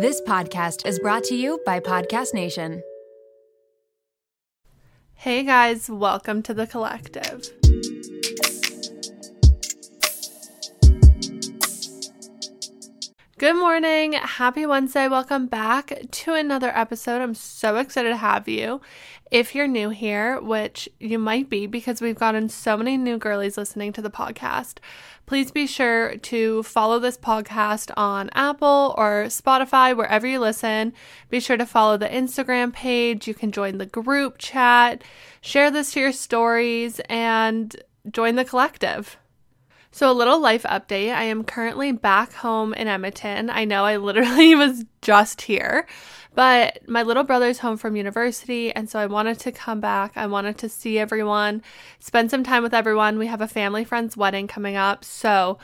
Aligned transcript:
This 0.00 0.20
podcast 0.20 0.86
is 0.86 1.00
brought 1.00 1.24
to 1.24 1.34
you 1.34 1.60
by 1.66 1.80
Podcast 1.80 2.32
Nation. 2.32 2.84
Hey 5.14 5.42
guys, 5.42 5.90
welcome 5.90 6.40
to 6.44 6.54
the 6.54 6.68
collective. 6.68 7.50
Good 13.38 13.56
morning. 13.56 14.12
Happy 14.12 14.66
Wednesday. 14.66 15.08
Welcome 15.08 15.48
back 15.48 15.92
to 16.08 16.32
another 16.32 16.70
episode. 16.72 17.20
I'm 17.20 17.34
so 17.34 17.74
excited 17.74 18.10
to 18.10 18.16
have 18.16 18.46
you. 18.46 18.80
If 19.30 19.54
you're 19.54 19.68
new 19.68 19.90
here, 19.90 20.40
which 20.40 20.88
you 20.98 21.18
might 21.18 21.50
be 21.50 21.66
because 21.66 22.00
we've 22.00 22.18
gotten 22.18 22.48
so 22.48 22.76
many 22.78 22.96
new 22.96 23.18
girlies 23.18 23.58
listening 23.58 23.92
to 23.92 24.02
the 24.02 24.10
podcast, 24.10 24.78
please 25.26 25.50
be 25.50 25.66
sure 25.66 26.16
to 26.16 26.62
follow 26.62 26.98
this 26.98 27.18
podcast 27.18 27.90
on 27.94 28.30
Apple 28.32 28.94
or 28.96 29.24
Spotify, 29.24 29.94
wherever 29.94 30.26
you 30.26 30.40
listen. 30.40 30.94
Be 31.28 31.40
sure 31.40 31.58
to 31.58 31.66
follow 31.66 31.98
the 31.98 32.08
Instagram 32.08 32.72
page. 32.72 33.28
You 33.28 33.34
can 33.34 33.52
join 33.52 33.76
the 33.76 33.84
group 33.84 34.38
chat, 34.38 35.04
share 35.42 35.70
this 35.70 35.92
to 35.92 36.00
your 36.00 36.12
stories, 36.12 36.98
and 37.10 37.76
join 38.10 38.36
the 38.36 38.46
collective. 38.46 39.18
So, 39.90 40.10
a 40.10 40.12
little 40.12 40.40
life 40.40 40.62
update. 40.64 41.14
I 41.14 41.24
am 41.24 41.44
currently 41.44 41.92
back 41.92 42.32
home 42.32 42.72
in 42.74 42.88
Edmonton. 42.88 43.50
I 43.50 43.64
know 43.64 43.84
I 43.84 43.96
literally 43.96 44.54
was 44.54 44.84
just 45.02 45.42
here, 45.42 45.86
but 46.38 46.88
my 46.88 47.02
little 47.02 47.24
brother's 47.24 47.58
home 47.58 47.76
from 47.76 47.96
university. 47.96 48.72
And 48.72 48.88
so 48.88 49.00
I 49.00 49.06
wanted 49.06 49.40
to 49.40 49.50
come 49.50 49.80
back. 49.80 50.12
I 50.14 50.28
wanted 50.28 50.56
to 50.58 50.68
see 50.68 50.96
everyone, 50.96 51.64
spend 51.98 52.30
some 52.30 52.44
time 52.44 52.62
with 52.62 52.72
everyone. 52.72 53.18
We 53.18 53.26
have 53.26 53.40
a 53.40 53.48
family 53.48 53.82
friend's 53.82 54.16
wedding 54.16 54.46
coming 54.46 54.76
up. 54.76 55.04
So, 55.04 55.58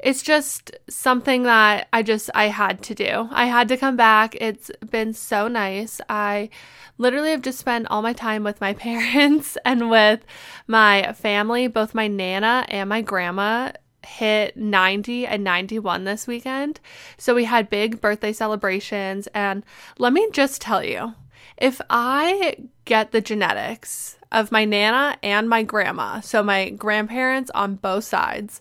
it's 0.00 0.22
just 0.22 0.72
something 0.90 1.44
that 1.44 1.86
I 1.92 2.02
just 2.02 2.28
I 2.34 2.48
had 2.48 2.82
to 2.82 2.94
do. 2.94 3.28
I 3.30 3.46
had 3.46 3.68
to 3.68 3.76
come 3.76 3.96
back. 3.96 4.36
It's 4.40 4.68
been 4.90 5.14
so 5.14 5.46
nice. 5.46 6.00
I 6.08 6.50
literally 6.98 7.30
have 7.30 7.42
just 7.42 7.60
spent 7.60 7.86
all 7.88 8.02
my 8.02 8.12
time 8.12 8.42
with 8.42 8.60
my 8.60 8.72
parents 8.88 9.56
and 9.64 9.88
with 9.88 10.24
my 10.66 11.12
family. 11.12 11.68
Both 11.68 11.94
my 11.94 12.08
nana 12.08 12.66
and 12.68 12.88
my 12.88 13.00
grandma 13.00 13.70
hit 14.06 14.56
90 14.56 15.26
and 15.26 15.44
91 15.44 16.04
this 16.04 16.26
weekend. 16.26 16.80
So 17.18 17.34
we 17.34 17.44
had 17.44 17.68
big 17.68 18.00
birthday 18.00 18.32
celebrations 18.32 19.26
and 19.34 19.64
let 19.98 20.12
me 20.12 20.28
just 20.32 20.60
tell 20.60 20.82
you, 20.82 21.14
if 21.56 21.80
I 21.90 22.56
get 22.84 23.12
the 23.12 23.20
genetics 23.20 24.16
of 24.32 24.52
my 24.52 24.64
nana 24.64 25.18
and 25.22 25.48
my 25.48 25.62
grandma, 25.62 26.20
so 26.20 26.42
my 26.42 26.70
grandparents 26.70 27.50
on 27.54 27.76
both 27.76 28.04
sides, 28.04 28.60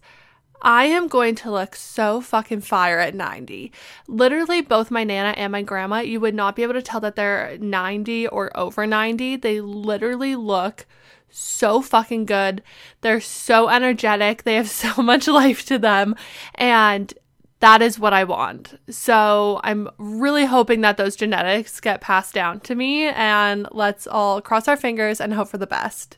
I 0.62 0.86
am 0.86 1.08
going 1.08 1.36
to 1.36 1.52
look 1.52 1.76
so 1.76 2.22
fucking 2.22 2.62
fire 2.62 3.00
at 3.00 3.14
90. 3.14 3.72
Literally, 4.08 4.62
both 4.62 4.90
my 4.90 5.04
Nana 5.04 5.36
and 5.38 5.52
my 5.52 5.62
grandma, 5.62 6.00
you 6.00 6.20
would 6.20 6.34
not 6.34 6.56
be 6.56 6.64
able 6.64 6.74
to 6.74 6.82
tell 6.82 7.00
that 7.02 7.16
they're 7.16 7.56
90 7.60 8.28
or 8.30 8.56
over 8.58 8.88
90. 8.88 9.36
They 9.36 9.62
literally 9.62 10.36
look 10.36 10.88
so 11.30 11.82
fucking 11.82 12.26
good. 12.26 12.64
They're 13.02 13.22
so 13.22 13.70
energetic. 13.70 14.44
They 14.44 14.56
have 14.56 14.70
so 14.86 15.02
much 15.02 15.28
life 15.28 15.66
to 15.66 15.78
them. 15.78 16.16
And 16.56 17.14
that 17.60 17.82
is 17.82 17.98
what 17.98 18.14
I 18.14 18.24
want. 18.24 18.80
So 18.90 19.60
I'm 19.64 19.90
really 19.98 20.46
hoping 20.46 20.82
that 20.82 20.98
those 20.98 21.16
genetics 21.16 21.80
get 21.80 22.02
passed 22.02 22.34
down 22.34 22.60
to 22.62 22.76
me. 22.76 23.06
And 23.06 23.68
let's 23.72 24.08
all 24.08 24.42
cross 24.42 24.68
our 24.68 24.78
fingers 24.78 25.22
and 25.22 25.34
hope 25.34 25.48
for 25.48 25.58
the 25.58 25.68
best. 25.68 26.18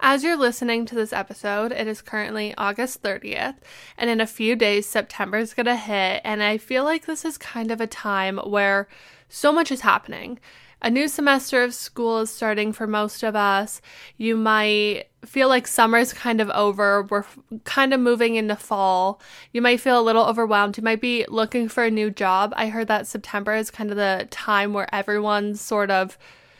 As 0.00 0.22
you're 0.22 0.36
listening 0.36 0.86
to 0.86 0.94
this 0.94 1.12
episode, 1.12 1.72
it 1.72 1.88
is 1.88 2.02
currently 2.02 2.54
August 2.56 3.02
30th, 3.02 3.56
and 3.96 4.08
in 4.08 4.20
a 4.20 4.28
few 4.28 4.54
days, 4.54 4.86
September 4.86 5.38
is 5.38 5.52
to 5.54 5.74
hit. 5.74 6.20
And 6.24 6.40
I 6.40 6.56
feel 6.56 6.84
like 6.84 7.06
this 7.06 7.24
is 7.24 7.36
kind 7.36 7.72
of 7.72 7.80
a 7.80 7.88
time 7.88 8.38
where 8.38 8.86
so 9.28 9.52
much 9.52 9.70
is 9.70 9.80
happening. 9.82 10.38
A 10.80 10.90
new 10.90 11.08
semester 11.08 11.64
of 11.64 11.74
school 11.74 12.20
is 12.20 12.30
starting 12.30 12.72
for 12.72 12.86
most 12.86 13.24
of 13.24 13.34
us. 13.34 13.80
You 14.16 14.36
might 14.36 15.06
feel 15.24 15.48
like 15.48 15.66
summer's 15.66 16.12
kind 16.12 16.40
of 16.40 16.50
over. 16.50 17.02
We're 17.02 17.24
kind 17.64 17.92
of 17.92 17.98
moving 17.98 18.36
into 18.36 18.54
fall. 18.54 19.20
You 19.52 19.60
might 19.60 19.80
feel 19.80 19.98
a 19.98 20.02
little 20.02 20.24
overwhelmed. 20.24 20.76
You 20.76 20.84
might 20.84 21.00
be 21.00 21.24
looking 21.28 21.68
for 21.68 21.84
a 21.84 21.90
new 21.90 22.10
job. 22.10 22.52
I 22.56 22.68
heard 22.68 22.86
that 22.88 23.08
September 23.08 23.54
is 23.54 23.72
kind 23.72 23.90
of 23.90 23.96
the 23.96 24.28
time 24.30 24.72
where 24.72 24.92
everyone's 24.94 25.60
sort 25.60 25.90
of 25.90 26.16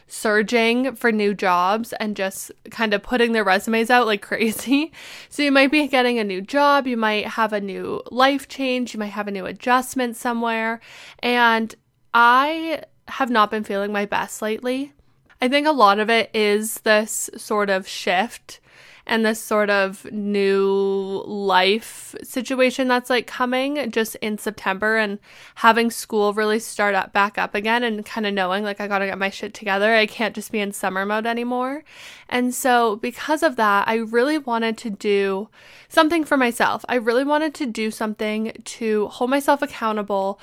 surging 0.09 0.97
for 0.97 1.13
new 1.13 1.35
jobs 1.35 1.93
and 1.95 2.17
just 2.17 2.51
kind 2.71 2.95
of 2.95 3.03
putting 3.03 3.33
their 3.33 3.45
resumes 3.45 3.91
out 3.91 4.07
like 4.07 4.23
crazy. 4.23 4.91
So 5.29 5.43
you 5.45 5.53
might 5.53 5.71
be 5.71 5.87
getting 5.87 6.19
a 6.19 6.25
new 6.25 6.41
job, 6.41 6.89
you 6.89 6.97
might 6.97 7.27
have 7.27 7.53
a 7.53 7.61
new 7.61 8.03
life 8.11 8.49
change, 8.49 8.95
you 8.95 8.99
might 8.99 9.07
have 9.09 9.29
a 9.29 9.33
new 9.33 9.47
adjustment 9.47 10.17
somewhere. 10.17 10.81
And 11.21 11.75
I 12.13 12.83
have 13.09 13.31
not 13.31 13.51
been 13.51 13.65
feeling 13.65 13.93
my 13.93 14.07
best 14.07 14.43
lately. 14.43 14.93
I 15.41 15.49
think 15.49 15.67
a 15.67 15.73
lot 15.73 15.99
of 15.99 16.11
it 16.11 16.31
is 16.35 16.81
this 16.81 17.31
sort 17.37 17.71
of 17.71 17.87
shift 17.87 18.61
and 19.09 19.25
this 19.25 19.43
sort 19.43 19.71
of 19.71 20.05
new 20.13 21.23
life 21.27 22.15
situation 22.23 22.89
that's 22.89 23.09
like 23.09 23.27
coming 23.27 23.91
just 23.91 24.17
in 24.17 24.37
September 24.37 24.99
and 24.99 25.19
having 25.57 25.91
school 25.91 26.35
really 26.35 26.59
start 26.59 26.95
up 26.95 27.13
back 27.15 27.39
up 27.39 27.55
again 27.55 27.83
and 27.83 28.05
kind 28.05 28.27
of 28.27 28.35
knowing 28.35 28.63
like 28.63 28.81
I 28.81 28.87
got 28.87 28.99
to 28.99 29.07
get 29.07 29.19
my 29.19 29.31
shit 29.31 29.55
together. 29.55 29.95
I 29.95 30.05
can't 30.07 30.35
just 30.35 30.53
be 30.53 30.61
in 30.61 30.73
summer 30.73 31.07
mode 31.07 31.25
anymore. 31.25 31.85
And 32.29 32.55
so 32.55 32.97
because 32.97 33.43
of 33.43 33.57
that, 33.57 33.89
I 33.89 33.95
really 33.95 34.37
wanted 34.37 34.77
to 34.79 34.91
do 34.91 35.49
something 35.89 36.25
for 36.25 36.37
myself. 36.37 36.85
I 36.89 36.97
really 36.97 37.25
wanted 37.25 37.55
to 37.55 37.67
do 37.67 37.91
something 37.91 38.53
to 38.63 39.09
hold 39.09 39.31
myself 39.31 39.63
accountable 39.63 40.39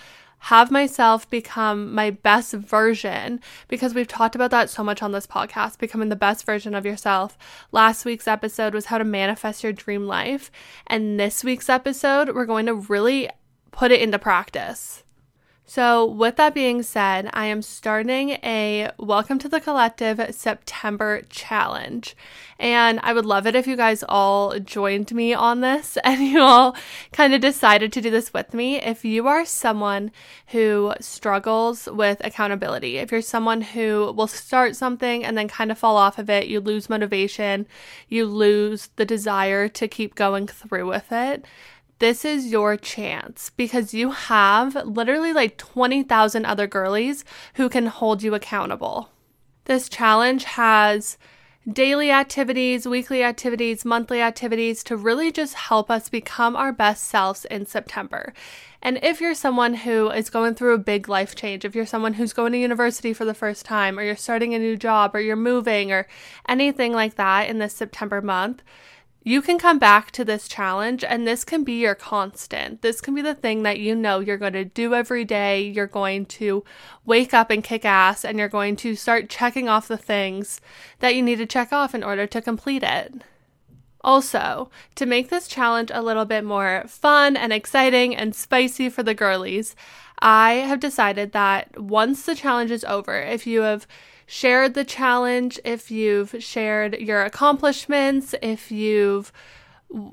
have 0.45 0.69
myself 0.69 1.28
become 1.31 1.91
my 1.91 2.11
best 2.11 2.53
version 2.53 3.41
because 3.67 3.95
we've 3.95 4.07
talked 4.07 4.35
about 4.35 4.51
that 4.51 4.69
so 4.69 4.83
much 4.83 5.01
on 5.01 5.11
this 5.11 5.25
podcast, 5.25 5.79
becoming 5.79 6.09
the 6.09 6.16
best 6.16 6.45
version 6.45 6.75
of 6.75 6.85
yourself. 6.85 7.35
Last 7.72 8.06
week's 8.06 8.28
episode 8.28 8.75
was 8.75 8.85
how 8.85 9.00
to 9.00 9.03
manifest 9.03 9.63
your 9.63 9.73
dream 9.73 10.05
life. 10.05 10.51
And 10.85 11.19
this 11.19 11.44
week's 11.44 11.67
episode, 11.67 12.35
we're 12.35 12.45
going 12.45 12.67
to 12.67 12.75
really 12.75 13.28
put 13.72 13.91
it 13.91 14.03
into 14.03 14.19
practice. 14.19 15.03
So, 15.67 16.05
with 16.05 16.35
that 16.35 16.53
being 16.53 16.83
said, 16.83 17.27
I 17.33 17.47
am 17.47 17.63
starting 17.63 18.37
a 18.43 18.91
Welcome 18.99 19.39
to 19.39 19.49
the 19.49 19.59
Collective 19.59 20.23
September 20.29 21.23
challenge. 21.27 22.15
And 22.59 22.99
I 23.01 23.13
would 23.13 23.25
love 23.25 23.47
it 23.47 23.55
if 23.55 23.65
you 23.65 23.75
guys 23.75 24.03
all 24.07 24.59
joined 24.59 25.11
me 25.11 25.33
on 25.33 25.61
this 25.61 25.97
and 26.03 26.21
you 26.21 26.39
all 26.39 26.75
kind 27.11 27.33
of 27.33 27.41
decided 27.41 27.91
to 27.93 28.01
do 28.01 28.11
this 28.11 28.31
with 28.31 28.53
me. 28.53 28.79
If 28.79 29.03
you 29.03 29.27
are 29.27 29.43
someone 29.43 30.11
who 30.47 30.93
struggles 30.99 31.87
with 31.91 32.23
accountability, 32.23 32.97
if 32.97 33.11
you're 33.11 33.21
someone 33.23 33.61
who 33.61 34.13
will 34.15 34.27
start 34.27 34.75
something 34.75 35.25
and 35.25 35.35
then 35.35 35.47
kind 35.47 35.71
of 35.71 35.79
fall 35.79 35.97
off 35.97 36.19
of 36.19 36.29
it, 36.29 36.47
you 36.47 36.59
lose 36.59 36.91
motivation, 36.91 37.65
you 38.07 38.25
lose 38.25 38.91
the 38.97 39.05
desire 39.05 39.67
to 39.69 39.87
keep 39.87 40.13
going 40.13 40.45
through 40.45 40.87
with 40.87 41.11
it 41.11 41.43
this 42.00 42.25
is 42.25 42.47
your 42.47 42.75
chance 42.75 43.51
because 43.51 43.94
you 43.94 44.11
have 44.11 44.75
literally 44.85 45.33
like 45.33 45.57
20,000 45.57 46.45
other 46.45 46.67
girlies 46.67 47.23
who 47.56 47.69
can 47.69 47.88
hold 47.88 48.22
you 48.22 48.33
accountable. 48.33 49.09
This 49.66 49.89
challenge 49.89 50.44
has 50.44 51.17
daily 51.72 52.11
activities, 52.11 52.88
weekly 52.88 53.23
activities, 53.23 53.84
monthly 53.84 54.22
activities 54.22 54.84
to 54.84 54.95
really 54.95 55.31
just 55.31 55.55
help 55.55 55.89
us 55.89 56.09
become 56.09 56.55
our 56.55 56.72
best 56.72 57.03
selves 57.03 57.45
in 57.45 57.66
September. 57.66 58.34
And 58.84 59.00
if 59.01 59.19
you're 59.19 59.34
someone 59.34 59.73
who 59.73 60.11
is 60.11 60.29
going 60.29 60.53
through 60.53 60.75
a 60.75 60.79
big 60.79 61.09
life 61.09 61.34
change, 61.35 61.66
if 61.66 61.73
you're 61.73 61.88
someone 61.88 62.13
who's 62.13 62.34
going 62.34 62.51
to 62.51 62.59
university 62.59 63.13
for 63.13 63.25
the 63.25 63.34
first 63.34 63.66
time, 63.66 63.97
or 63.97 64.03
you're 64.03 64.16
starting 64.16 64.53
a 64.53 64.59
new 64.59 64.78
job, 64.78 65.16
or 65.16 65.19
you're 65.19 65.35
moving, 65.35 65.91
or 65.91 66.07
anything 66.47 66.94
like 66.94 67.16
that 67.16 67.50
in 67.50 67.57
this 67.57 67.73
September 67.73 68.22
month, 68.22 68.61
you 69.27 69.41
can 69.41 69.57
come 69.57 69.79
back 69.79 70.11
to 70.11 70.23
this 70.23 70.47
challenge 70.47 71.03
and 71.03 71.25
this 71.25 71.43
can 71.43 71.63
be 71.63 71.81
your 71.81 71.95
constant. 71.95 72.83
This 72.83 73.01
can 73.01 73.15
be 73.15 73.23
the 73.23 73.33
thing 73.33 73.63
that 73.63 73.79
you 73.79 73.95
know 73.95 74.19
you're 74.19 74.37
going 74.37 74.53
to 74.53 74.63
do 74.63 74.93
every 74.93 75.25
day. 75.25 75.63
You're 75.63 75.87
going 75.87 76.27
to 76.27 76.63
wake 77.05 77.33
up 77.33 77.49
and 77.49 77.63
kick 77.63 77.85
ass 77.85 78.23
and 78.23 78.37
you're 78.37 78.47
going 78.47 78.75
to 78.77 78.95
start 78.95 79.27
checking 79.27 79.67
off 79.67 79.87
the 79.87 79.97
things 79.97 80.61
that 80.99 81.16
you 81.16 81.23
need 81.23 81.39
to 81.39 81.47
check 81.47 81.73
off 81.73 81.95
in 81.95 82.03
order 82.03 82.27
to 82.27 82.39
complete 82.39 82.83
it. 82.83 83.23
Also, 84.01 84.69
to 84.93 85.07
make 85.07 85.31
this 85.31 85.47
challenge 85.47 85.89
a 85.91 86.03
little 86.03 86.25
bit 86.25 86.43
more 86.43 86.83
fun 86.87 87.35
and 87.35 87.51
exciting 87.51 88.16
and 88.16 88.35
spicy 88.35 88.89
for 88.89 89.01
the 89.01 89.16
girlies, 89.16 89.75
I 90.19 90.53
have 90.53 90.79
decided 90.79 91.31
that 91.31 91.81
once 91.81 92.23
the 92.23 92.35
challenge 92.35 92.69
is 92.69 92.83
over, 92.83 93.19
if 93.19 93.47
you 93.47 93.61
have 93.61 93.87
shared 94.25 94.73
the 94.73 94.83
challenge, 94.83 95.59
if 95.63 95.91
you've 95.91 96.35
shared 96.39 96.99
your 96.99 97.23
accomplishments, 97.23 98.35
if 98.41 98.72
you've 98.72 99.31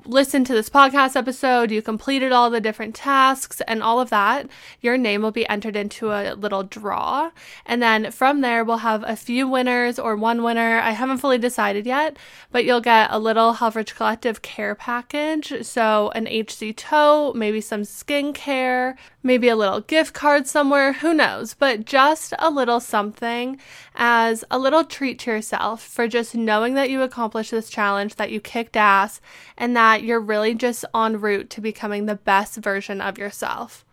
listened 0.05 0.45
to 0.47 0.53
this 0.53 0.69
podcast 0.69 1.15
episode, 1.15 1.71
you 1.71 1.81
completed 1.81 2.31
all 2.31 2.49
the 2.49 2.61
different 2.61 2.95
tasks 2.95 3.59
and 3.67 3.83
all 3.83 3.99
of 3.99 4.09
that, 4.09 4.47
your 4.79 4.97
name 4.97 5.21
will 5.21 5.31
be 5.31 5.47
entered 5.49 5.75
into 5.75 6.11
a 6.11 6.35
little 6.35 6.63
draw. 6.63 7.31
And 7.65 7.81
then 7.81 8.11
from 8.11 8.41
there, 8.41 8.63
we'll 8.63 8.77
have 8.77 9.03
a 9.05 9.15
few 9.15 9.47
winners 9.47 9.99
or 9.99 10.15
one 10.15 10.43
winner. 10.43 10.79
I 10.79 10.91
haven't 10.91 11.17
fully 11.17 11.37
decided 11.37 11.85
yet, 11.85 12.17
but 12.51 12.65
you'll 12.65 12.81
get 12.81 13.09
a 13.11 13.19
little 13.19 13.55
Helfrich 13.55 13.95
Collective 13.95 14.41
care 14.41 14.75
package. 14.75 15.65
So 15.65 16.11
an 16.15 16.27
HC 16.27 16.77
tote, 16.77 17.35
maybe 17.35 17.59
some 17.59 17.81
skincare, 17.81 18.95
maybe 19.21 19.49
a 19.49 19.55
little 19.55 19.81
gift 19.81 20.13
card 20.13 20.47
somewhere, 20.47 20.93
who 20.93 21.13
knows, 21.13 21.53
but 21.53 21.85
just 21.85 22.33
a 22.39 22.49
little 22.49 22.79
something 22.79 23.59
as 23.95 24.43
a 24.49 24.57
little 24.57 24.83
treat 24.83 25.19
to 25.19 25.31
yourself 25.31 25.83
for 25.83 26.07
just 26.07 26.35
knowing 26.35 26.73
that 26.73 26.89
you 26.89 27.01
accomplished 27.01 27.51
this 27.51 27.69
challenge, 27.69 28.15
that 28.15 28.31
you 28.31 28.39
kicked 28.39 28.75
ass, 28.75 29.21
and 29.57 29.75
that 29.75 30.03
you're 30.03 30.19
really 30.19 30.53
just 30.53 30.85
en 30.95 31.19
route 31.19 31.49
to 31.51 31.61
becoming 31.61 32.05
the 32.05 32.15
best 32.15 32.55
version 32.57 33.01
of 33.01 33.17
yourself. 33.17 33.85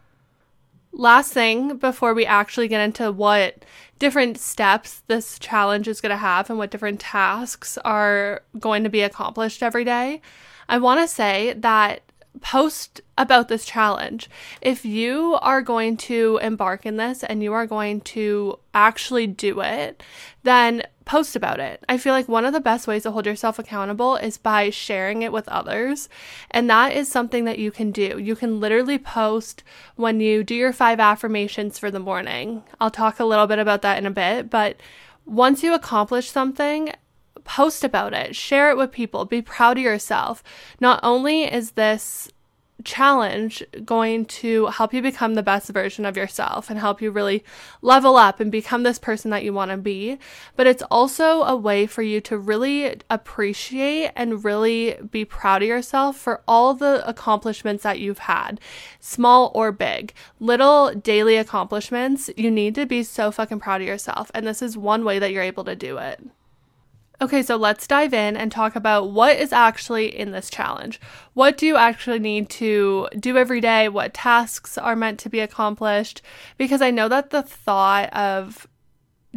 Last 0.92 1.32
thing 1.32 1.76
before 1.76 2.14
we 2.14 2.26
actually 2.26 2.66
get 2.66 2.80
into 2.80 3.12
what 3.12 3.64
different 3.98 4.38
steps 4.38 5.02
this 5.06 5.38
challenge 5.38 5.86
is 5.86 6.00
going 6.00 6.10
to 6.10 6.16
have 6.16 6.50
and 6.50 6.58
what 6.58 6.70
different 6.70 6.98
tasks 6.98 7.78
are 7.84 8.42
going 8.58 8.82
to 8.82 8.90
be 8.90 9.02
accomplished 9.02 9.62
every 9.62 9.84
day, 9.84 10.20
I 10.68 10.78
want 10.78 11.00
to 11.00 11.06
say 11.06 11.52
that 11.58 12.02
post 12.40 13.00
about 13.18 13.48
this 13.48 13.64
challenge. 13.64 14.30
If 14.60 14.84
you 14.84 15.38
are 15.42 15.62
going 15.62 15.96
to 15.98 16.38
embark 16.42 16.86
in 16.86 16.96
this 16.96 17.22
and 17.22 17.42
you 17.42 17.52
are 17.52 17.66
going 17.66 18.00
to 18.02 18.58
actually 18.72 19.26
do 19.26 19.60
it, 19.60 20.02
then 20.42 20.84
post 21.04 21.34
about 21.34 21.58
it. 21.58 21.84
I 21.88 21.98
feel 21.98 22.12
like 22.12 22.28
one 22.28 22.44
of 22.44 22.52
the 22.52 22.60
best 22.60 22.86
ways 22.86 23.02
to 23.02 23.10
hold 23.10 23.26
yourself 23.26 23.58
accountable 23.58 24.16
is 24.16 24.38
by 24.38 24.70
sharing 24.70 25.22
it 25.22 25.32
with 25.32 25.48
others. 25.48 26.08
And 26.52 26.70
that 26.70 26.94
is 26.94 27.10
something 27.10 27.44
that 27.46 27.58
you 27.58 27.72
can 27.72 27.90
do. 27.90 28.18
You 28.18 28.36
can 28.36 28.60
literally 28.60 28.98
post 28.98 29.64
when 29.96 30.20
you 30.20 30.44
do 30.44 30.54
your 30.54 30.72
five 30.72 31.00
affirmations 31.00 31.78
for 31.78 31.90
the 31.90 31.98
morning. 31.98 32.62
I'll 32.80 32.90
talk 32.90 33.18
a 33.18 33.24
little 33.24 33.48
bit 33.48 33.58
about 33.58 33.82
that 33.82 33.98
in 33.98 34.06
a 34.06 34.10
bit, 34.10 34.50
but 34.50 34.76
once 35.26 35.62
you 35.62 35.74
accomplish 35.74 36.30
something, 36.30 36.92
post 37.44 37.84
about 37.84 38.12
it, 38.12 38.36
share 38.36 38.70
it 38.70 38.76
with 38.76 38.92
people, 38.92 39.24
be 39.24 39.42
proud 39.42 39.78
of 39.78 39.84
yourself. 39.84 40.42
Not 40.80 41.00
only 41.02 41.44
is 41.44 41.72
this 41.72 42.30
challenge 42.84 43.62
going 43.84 44.24
to 44.24 44.66
help 44.66 44.92
you 44.92 45.02
become 45.02 45.34
the 45.34 45.42
best 45.42 45.70
version 45.70 46.04
of 46.04 46.16
yourself 46.16 46.70
and 46.70 46.78
help 46.78 47.00
you 47.00 47.10
really 47.10 47.44
level 47.82 48.16
up 48.16 48.40
and 48.40 48.50
become 48.50 48.82
this 48.82 48.98
person 48.98 49.30
that 49.30 49.44
you 49.44 49.52
want 49.52 49.70
to 49.70 49.76
be. 49.76 50.18
But 50.56 50.66
it's 50.66 50.82
also 50.90 51.42
a 51.42 51.56
way 51.56 51.86
for 51.86 52.02
you 52.02 52.20
to 52.22 52.38
really 52.38 52.96
appreciate 53.08 54.12
and 54.16 54.44
really 54.44 54.96
be 55.10 55.24
proud 55.24 55.62
of 55.62 55.68
yourself 55.68 56.16
for 56.16 56.42
all 56.46 56.74
the 56.74 57.06
accomplishments 57.08 57.82
that 57.82 58.00
you've 58.00 58.20
had, 58.20 58.60
small 58.98 59.50
or 59.54 59.72
big, 59.72 60.12
little 60.38 60.94
daily 60.94 61.36
accomplishments. 61.36 62.30
You 62.36 62.50
need 62.50 62.74
to 62.76 62.86
be 62.86 63.02
so 63.02 63.30
fucking 63.30 63.60
proud 63.60 63.80
of 63.80 63.86
yourself. 63.86 64.30
And 64.34 64.46
this 64.46 64.62
is 64.62 64.76
one 64.76 65.04
way 65.04 65.18
that 65.18 65.32
you're 65.32 65.42
able 65.42 65.64
to 65.64 65.76
do 65.76 65.98
it. 65.98 66.20
Okay, 67.22 67.42
so 67.42 67.56
let's 67.56 67.86
dive 67.86 68.14
in 68.14 68.34
and 68.34 68.50
talk 68.50 68.74
about 68.74 69.10
what 69.10 69.36
is 69.36 69.52
actually 69.52 70.18
in 70.18 70.30
this 70.30 70.48
challenge. 70.48 70.98
What 71.34 71.58
do 71.58 71.66
you 71.66 71.76
actually 71.76 72.18
need 72.18 72.48
to 72.50 73.08
do 73.18 73.36
every 73.36 73.60
day? 73.60 73.90
What 73.90 74.14
tasks 74.14 74.78
are 74.78 74.96
meant 74.96 75.20
to 75.20 75.28
be 75.28 75.40
accomplished? 75.40 76.22
Because 76.56 76.80
I 76.80 76.90
know 76.90 77.08
that 77.08 77.28
the 77.28 77.42
thought 77.42 78.10
of 78.14 78.66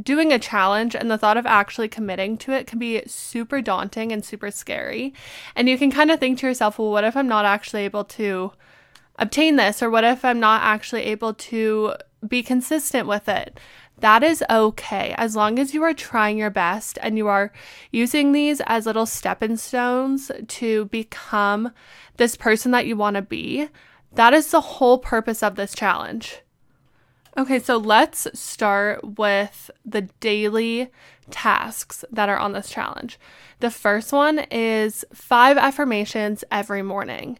doing 0.01 0.31
a 0.31 0.39
challenge 0.39 0.95
and 0.95 1.11
the 1.11 1.17
thought 1.17 1.35
of 1.35 1.45
actually 1.45 1.89
committing 1.89 2.37
to 2.37 2.53
it 2.53 2.67
can 2.67 2.79
be 2.79 3.03
super 3.05 3.61
daunting 3.61 4.13
and 4.13 4.23
super 4.23 4.49
scary. 4.49 5.13
And 5.53 5.67
you 5.67 5.77
can 5.77 5.91
kind 5.91 6.09
of 6.09 6.21
think 6.21 6.39
to 6.39 6.47
yourself, 6.47 6.79
well, 6.79 6.89
what 6.89 7.03
if 7.03 7.17
I'm 7.17 7.27
not 7.27 7.43
actually 7.43 7.83
able 7.83 8.05
to 8.05 8.53
obtain 9.17 9.57
this? 9.57 9.83
Or 9.83 9.89
what 9.89 10.05
if 10.05 10.23
I'm 10.23 10.39
not 10.39 10.63
actually 10.63 11.03
able 11.03 11.33
to 11.33 11.95
be 12.25 12.41
consistent 12.43 13.09
with 13.09 13.27
it? 13.27 13.59
That 14.03 14.21
is 14.21 14.43
okay 14.49 15.15
as 15.17 15.33
long 15.33 15.57
as 15.57 15.73
you 15.73 15.81
are 15.81 15.93
trying 15.93 16.37
your 16.37 16.49
best 16.49 16.99
and 17.01 17.17
you 17.17 17.29
are 17.29 17.53
using 17.89 18.33
these 18.33 18.59
as 18.67 18.85
little 18.85 19.05
stepping 19.05 19.55
stones 19.55 20.29
to 20.49 20.83
become 20.87 21.71
this 22.17 22.35
person 22.35 22.71
that 22.71 22.85
you 22.85 22.97
want 22.97 23.15
to 23.15 23.21
be. 23.21 23.69
That 24.15 24.33
is 24.33 24.51
the 24.51 24.59
whole 24.59 24.97
purpose 24.97 25.41
of 25.41 25.55
this 25.55 25.73
challenge. 25.73 26.41
Okay, 27.37 27.59
so 27.59 27.77
let's 27.77 28.27
start 28.37 29.17
with 29.17 29.71
the 29.85 30.01
daily 30.19 30.91
tasks 31.31 32.03
that 32.11 32.27
are 32.27 32.37
on 32.37 32.51
this 32.51 32.69
challenge. 32.69 33.17
The 33.61 33.71
first 33.71 34.11
one 34.11 34.39
is 34.51 35.05
five 35.13 35.57
affirmations 35.57 36.43
every 36.51 36.81
morning 36.81 37.39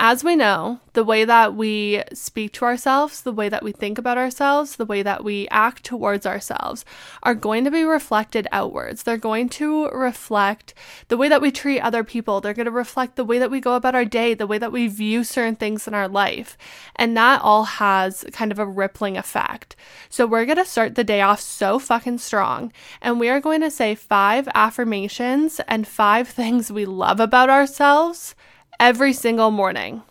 as 0.00 0.24
we 0.24 0.34
know, 0.34 0.80
the 0.94 1.04
way 1.04 1.24
that 1.24 1.54
we 1.54 2.02
speak 2.12 2.52
to 2.52 2.64
ourselves, 2.64 3.22
the 3.22 3.32
way 3.32 3.48
that 3.48 3.62
we 3.62 3.72
think 3.72 3.98
about 3.98 4.18
ourselves, 4.18 4.76
the 4.76 4.84
way 4.84 5.02
that 5.02 5.22
we 5.22 5.46
act 5.48 5.84
towards 5.84 6.26
ourselves 6.26 6.84
are 7.22 7.34
going 7.34 7.64
to 7.64 7.70
be 7.70 7.84
reflected 7.84 8.48
outwards. 8.50 9.02
They're 9.02 9.16
going 9.16 9.48
to 9.50 9.88
reflect 9.90 10.74
the 11.08 11.16
way 11.16 11.28
that 11.28 11.40
we 11.40 11.52
treat 11.52 11.80
other 11.80 12.02
people. 12.02 12.40
They're 12.40 12.52
going 12.52 12.66
to 12.66 12.72
reflect 12.72 13.16
the 13.16 13.24
way 13.24 13.38
that 13.38 13.50
we 13.50 13.60
go 13.60 13.74
about 13.74 13.94
our 13.94 14.04
day, 14.04 14.34
the 14.34 14.46
way 14.46 14.58
that 14.58 14.72
we 14.72 14.88
view 14.88 15.24
certain 15.24 15.56
things 15.56 15.86
in 15.86 15.94
our 15.94 16.08
life. 16.08 16.58
And 16.96 17.16
that 17.16 17.40
all 17.42 17.64
has 17.64 18.24
kind 18.32 18.50
of 18.50 18.58
a 18.58 18.66
rippling 18.66 19.16
effect. 19.16 19.76
So 20.08 20.26
we're 20.26 20.46
going 20.46 20.58
to 20.58 20.64
start 20.64 20.94
the 20.94 21.04
day 21.04 21.20
off 21.20 21.40
so 21.40 21.78
fucking 21.78 22.18
strong. 22.18 22.72
And 23.00 23.20
we 23.20 23.28
are 23.28 23.40
going 23.40 23.60
to 23.60 23.70
say 23.70 23.94
five 23.94 24.48
affirmations 24.54 25.60
and 25.68 25.86
five 25.86 26.28
things 26.42 26.72
we 26.72 26.86
love 26.86 27.20
about 27.20 27.50
ourselves 27.50 28.34
every 28.78 29.12
single 29.12 29.50
morning. 29.50 30.02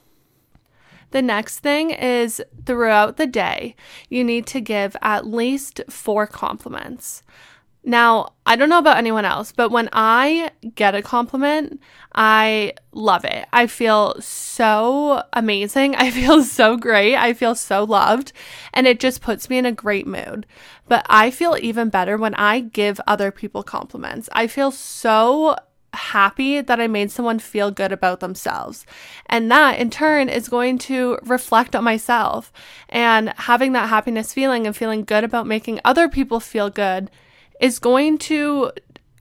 The 1.12 1.22
next 1.22 1.60
thing 1.60 1.92
is 1.92 2.42
throughout 2.66 3.18
the 3.18 3.28
day, 3.28 3.76
you 4.10 4.24
need 4.24 4.48
to 4.48 4.62
give 4.62 4.96
at 5.02 5.28
least 5.28 5.82
four 5.90 6.26
compliments. 6.26 7.22
Now, 7.84 8.34
I 8.46 8.56
don't 8.56 8.70
know 8.70 8.78
about 8.78 8.98
anyone 8.98 9.26
else, 9.26 9.52
but 9.52 9.72
when 9.72 9.90
I 9.92 10.52
get 10.76 10.94
a 10.94 11.02
compliment, 11.02 11.82
I 12.14 12.74
love 12.92 13.26
it. 13.26 13.48
I 13.52 13.66
feel 13.66 14.22
so 14.22 15.24
amazing. 15.34 15.96
I 15.98 16.12
feel 16.12 16.44
so 16.44 16.78
great. 16.78 17.16
I 17.16 17.34
feel 17.34 17.56
so 17.56 17.84
loved. 17.84 18.34
And 18.74 18.86
it 18.86 19.00
just 19.00 19.22
puts 19.22 19.50
me 19.50 19.58
in 19.58 19.66
a 19.66 19.72
great 19.72 20.06
mood. 20.06 20.46
But 20.88 21.06
I 21.10 21.32
feel 21.32 21.58
even 21.60 21.90
better 21.90 22.18
when 22.18 22.36
I 22.36 22.60
give 22.60 23.02
other 23.08 23.32
people 23.32 23.64
compliments. 23.64 24.30
I 24.32 24.46
feel 24.46 24.72
so 24.72 25.56
happy 25.94 26.62
that 26.62 26.80
I 26.80 26.88
made 26.88 27.12
someone 27.12 27.40
feel 27.40 27.72
good 27.72 27.92
about 27.92 28.20
themselves. 28.20 28.86
And 29.26 29.52
that 29.52 29.80
in 29.80 29.90
turn 29.90 30.30
is 30.30 30.50
going 30.50 30.78
to 30.80 31.20
reflect 31.24 31.76
on 31.76 31.84
myself. 31.84 32.52
And 32.90 33.34
having 33.38 33.74
that 33.74 33.90
happiness 33.90 34.34
feeling 34.34 34.66
and 34.66 34.76
feeling 34.76 35.04
good 35.04 35.24
about 35.24 35.48
making 35.48 35.80
other 35.84 36.08
people 36.08 36.40
feel 36.40 36.70
good 36.70 37.12
is 37.60 37.80
going 37.80 38.18
to 38.18 38.72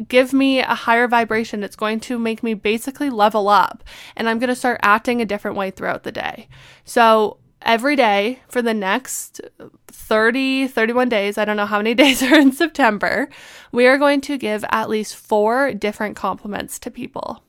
give 0.08 0.32
me 0.32 0.60
a 0.60 0.74
higher 0.74 1.06
vibration. 1.08 1.62
It's 1.62 1.76
going 1.76 2.00
to 2.00 2.18
make 2.18 2.42
me 2.42 2.54
basically 2.54 3.10
level 3.10 3.48
up. 3.48 3.84
And 4.16 4.28
I'm 4.28 4.38
going 4.38 4.48
to 4.48 4.56
start 4.56 4.80
acting 4.82 5.20
a 5.20 5.26
different 5.26 5.56
way 5.56 5.70
throughout 5.70 6.04
the 6.04 6.12
day. 6.12 6.48
So 6.84 7.38
every 7.62 7.96
day 7.96 8.40
for 8.48 8.62
the 8.62 8.74
next 8.74 9.40
30, 9.88 10.68
31 10.68 11.08
days, 11.08 11.38
I 11.38 11.44
don't 11.44 11.56
know 11.56 11.66
how 11.66 11.78
many 11.78 11.94
days 12.02 12.22
are 12.22 12.38
in 12.38 12.52
September, 12.52 13.28
we 13.72 13.86
are 13.86 13.98
going 13.98 14.20
to 14.22 14.38
give 14.38 14.64
at 14.70 14.88
least 14.88 15.16
four 15.16 15.72
different 15.72 16.16
compliments 16.16 16.78
to 16.80 16.90
people. 16.90 17.42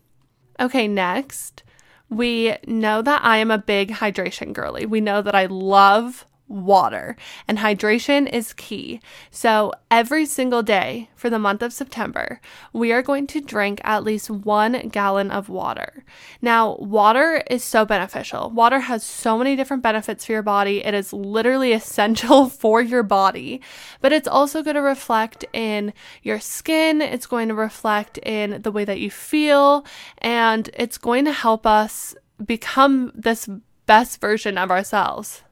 Okay, 0.60 0.88
next, 0.88 1.64
we 2.10 2.56
know 2.68 3.02
that 3.02 3.24
I 3.24 3.38
am 3.38 3.52
a 3.52 3.58
big 3.58 3.92
hydration 3.92 4.54
girly. 4.54 4.86
We 4.86 5.02
know 5.02 5.22
that 5.22 5.34
I 5.34 5.46
love 5.46 6.26
water, 6.52 7.16
and 7.48 7.58
hydration 7.58 8.32
is 8.32 8.54
key. 8.54 9.00
So, 9.30 9.72
every 9.90 10.26
single 10.26 10.62
day 10.62 11.10
for 11.16 11.30
the 11.30 11.40
month 11.40 11.62
of 11.62 11.74
September, 11.74 12.42
we 12.74 12.92
are 12.92 13.02
going 13.02 13.28
to 13.28 13.42
drink 13.42 13.80
at 13.84 14.04
least 14.04 14.30
one 14.30 14.90
gallon 14.90 15.32
of 15.32 15.50
water. 15.50 16.04
Now, 16.42 16.76
water 16.76 17.44
is 17.50 17.64
so 17.64 17.86
beneficial. 17.86 18.50
Water 18.50 18.82
has 18.82 19.04
so 19.04 19.38
many 19.38 19.56
different 19.56 19.84
benefits 19.84 20.26
for 20.26 20.34
your 20.34 20.42
body, 20.42 20.84
it 20.84 20.94
is 20.94 21.14
literally 21.14 21.72
essential 21.82 22.50
for 22.50 22.82
your 22.82 23.04
body, 23.04 23.62
but 24.02 24.12
it's 24.12 24.28
also 24.28 24.62
going 24.62 24.76
to 24.76 24.82
reflect 24.82 25.46
in 25.54 25.94
your 26.22 26.40
skin, 26.40 27.02
it's 27.02 27.28
going 27.28 27.48
to 27.48 27.56
reflect 27.56 28.18
in 28.20 28.62
the 28.62 28.72
way 28.72 28.86
that 28.86 29.00
you 29.00 29.10
feel, 29.10 29.86
and 30.20 30.70
it's 30.74 30.98
going 30.98 31.26
to 31.26 31.32
help 31.32 31.66
us 31.66 32.16
become 32.46 33.12
this 33.16 33.48
best 33.86 34.22
version 34.22 34.58
of 34.58 34.72
ourselves. 34.72 35.44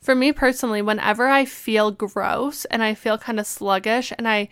For 0.00 0.14
me 0.14 0.32
personally, 0.32 0.82
whenever 0.82 1.28
I 1.28 1.44
feel 1.44 1.90
gross 1.90 2.64
and 2.66 2.82
I 2.82 2.94
feel 2.94 3.18
kind 3.18 3.40
of 3.40 3.46
sluggish 3.46 4.12
and 4.16 4.28
I 4.28 4.48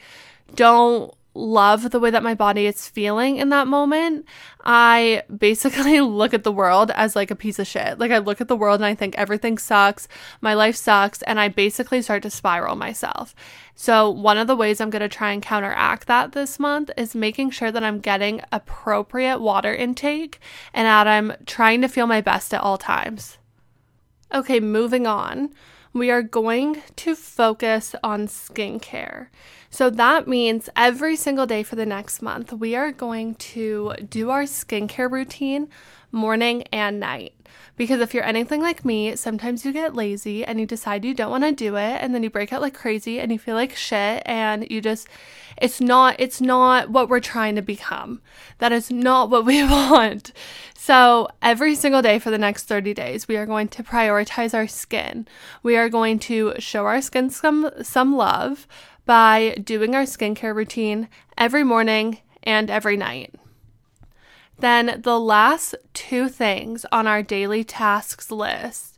don't 0.55 1.13
love 1.37 1.91
the 1.91 2.01
way 2.01 2.11
that 2.11 2.23
my 2.23 2.35
body 2.35 2.67
is 2.67 2.89
feeling 2.89 3.37
in 3.37 3.51
that 3.51 3.69
moment, 3.69 4.25
I 4.65 5.23
basically 5.37 6.01
look 6.01 6.35
at 6.35 6.45
the 6.45 6.53
world 6.53 6.91
as 6.93 7.15
like 7.15 7.31
a 7.31 7.37
piece 7.37 7.59
of 7.59 7.67
shit. 7.67 7.99
Like 7.99 8.11
I 8.11 8.19
look 8.19 8.41
at 8.41 8.49
the 8.49 8.57
world 8.57 8.81
and 8.81 8.87
I 8.87 8.95
think 8.95 9.17
everything 9.17 9.59
sucks, 9.59 10.09
my 10.41 10.55
life 10.55 10.77
sucks, 10.77 11.23
and 11.23 11.39
I 11.39 11.49
basically 11.49 12.03
start 12.03 12.23
to 12.25 12.31
spiral 12.31 12.77
myself. 12.77 13.35
So, 13.75 14.11
one 14.11 14.39
of 14.39 14.47
the 14.47 14.57
ways 14.57 14.81
I'm 14.81 14.91
going 14.91 15.01
to 15.01 15.09
try 15.09 15.33
and 15.33 15.43
counteract 15.43 16.07
that 16.07 16.33
this 16.33 16.59
month 16.59 16.91
is 16.97 17.15
making 17.15 17.51
sure 17.51 17.71
that 17.71 17.85
I'm 17.85 18.01
getting 18.01 18.41
appropriate 18.51 19.39
water 19.39 19.75
intake 19.75 20.41
and 20.73 20.87
that 20.87 21.07
I'm 21.07 21.35
trying 21.45 21.83
to 21.83 21.89
feel 21.89 22.07
my 22.07 22.23
best 22.23 22.55
at 22.55 22.63
all 22.63 22.79
times. 22.79 23.37
Okay, 24.33 24.61
moving 24.61 25.07
on 25.07 25.51
we 25.97 26.11
are 26.11 26.23
going 26.23 26.83
to 26.95 27.15
focus 27.17 27.95
on 28.05 28.27
skincare. 28.27 29.29
So 29.71 29.89
that 29.91 30.29
means 30.29 30.69
every 30.77 31.17
single 31.17 31.47
day 31.47 31.63
for 31.63 31.77
the 31.77 31.87
next 31.87 32.21
month, 32.21 32.53
we 32.53 32.77
are 32.77 32.93
going 32.93 33.35
to 33.37 33.95
do 34.09 34.31
our 34.31 34.43
skincare 34.43 35.11
routine 35.11 35.69
morning 36.13 36.63
and 36.73 37.01
night. 37.01 37.35
Because 37.77 38.01
if 38.01 38.15
you're 38.15 38.25
anything 38.25 38.63
like 38.63 38.85
me, 38.85 39.17
sometimes 39.17 39.65
you 39.65 39.73
get 39.73 39.95
lazy 39.95 40.45
and 40.45 40.59
you 40.59 40.67
decide 40.67 41.05
you 41.05 41.13
don't 41.13 41.31
want 41.31 41.45
to 41.45 41.53
do 41.53 41.77
it 41.77 41.99
and 42.01 42.15
then 42.15 42.23
you 42.23 42.31
break 42.31 42.53
out 42.53 42.63
like 42.63 42.75
crazy 42.75 43.21
and 43.21 43.31
you 43.31 43.39
feel 43.39 43.55
like 43.55 43.77
shit 43.77 44.23
and 44.25 44.67
you 44.71 44.81
just 44.81 45.09
it's 45.61 45.81
not 45.81 46.17
it's 46.19 46.41
not 46.41 46.91
what 46.91 47.09
we're 47.09 47.21
trying 47.21 47.55
to 47.57 47.63
become. 47.63 48.23
That 48.59 48.73
is 48.73 48.91
not 48.91 49.29
what 49.29 49.45
we 49.45 49.63
want. 49.69 50.33
So, 50.75 51.29
every 51.43 51.75
single 51.75 52.01
day 52.01 52.19
for 52.19 52.31
the 52.31 52.39
next 52.39 52.65
30 52.65 52.95
days, 52.95 53.27
we 53.27 53.37
are 53.37 53.47
going 53.47 53.69
to 53.69 53.83
prioritize 53.83 54.55
our 54.55 54.69
skin. 54.69 55.27
We 55.63 55.77
are 55.77 55.89
going 55.89 56.19
to 56.21 56.55
show 56.59 56.87
our 56.87 57.03
skin 57.03 57.29
some 57.31 57.71
some 57.83 58.17
love 58.17 58.67
by 59.05 59.57
doing 59.63 59.95
our 59.95 60.03
skincare 60.03 60.55
routine 60.55 61.09
every 61.37 61.65
morning 61.65 62.19
and 62.43 62.71
every 62.71 62.97
night. 62.97 63.35
Then, 64.59 65.01
the 65.03 65.21
last 65.21 65.75
two 65.93 66.29
things 66.29 66.87
on 66.91 67.07
our 67.07 67.23
daily 67.23 67.65
tasks 67.65 68.31
list 68.31 68.97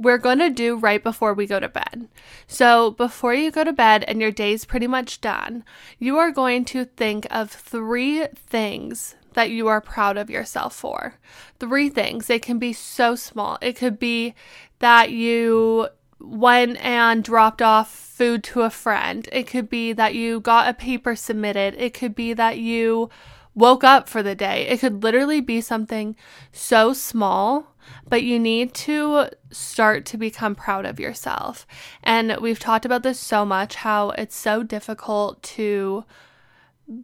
we're 0.00 0.18
going 0.18 0.38
to 0.38 0.48
do 0.48 0.76
right 0.76 1.02
before 1.02 1.34
we 1.34 1.46
go 1.46 1.60
to 1.60 1.68
bed. 1.68 2.08
So, 2.46 2.92
before 2.92 3.34
you 3.34 3.50
go 3.50 3.64
to 3.64 3.72
bed 3.72 4.04
and 4.08 4.20
your 4.20 4.30
day's 4.30 4.64
pretty 4.64 4.86
much 4.86 5.20
done, 5.20 5.62
you 5.98 6.16
are 6.16 6.30
going 6.30 6.64
to 6.66 6.86
think 6.86 7.26
of 7.30 7.50
three 7.50 8.26
things 8.34 9.14
that 9.34 9.50
you 9.50 9.68
are 9.68 9.80
proud 9.80 10.16
of 10.16 10.30
yourself 10.30 10.74
for. 10.74 11.14
Three 11.58 11.90
things. 11.90 12.30
It 12.30 12.42
can 12.42 12.58
be 12.58 12.72
so 12.72 13.14
small. 13.14 13.58
It 13.60 13.76
could 13.76 13.98
be 13.98 14.34
that 14.78 15.10
you 15.12 15.88
went 16.18 16.76
and 16.84 17.22
dropped 17.22 17.62
off 17.62 17.90
food 17.90 18.42
to 18.44 18.62
a 18.62 18.70
friend. 18.70 19.28
It 19.32 19.46
could 19.46 19.68
be 19.68 19.92
that 19.92 20.14
you 20.14 20.40
got 20.40 20.68
a 20.68 20.74
paper 20.74 21.14
submitted. 21.14 21.74
It 21.74 21.94
could 21.94 22.14
be 22.14 22.32
that 22.34 22.58
you 22.58 23.10
woke 23.54 23.84
up 23.84 24.08
for 24.08 24.22
the 24.22 24.34
day. 24.34 24.66
It 24.68 24.80
could 24.80 25.02
literally 25.02 25.40
be 25.40 25.60
something 25.60 26.16
so 26.52 26.92
small, 26.92 27.74
but 28.08 28.22
you 28.22 28.38
need 28.38 28.74
to 28.74 29.28
start 29.50 30.04
to 30.06 30.16
become 30.16 30.54
proud 30.54 30.86
of 30.86 31.00
yourself. 31.00 31.66
And 32.02 32.36
we've 32.40 32.58
talked 32.58 32.84
about 32.84 33.02
this 33.02 33.18
so 33.18 33.44
much 33.44 33.76
how 33.76 34.10
it's 34.10 34.36
so 34.36 34.62
difficult 34.62 35.42
to 35.42 36.04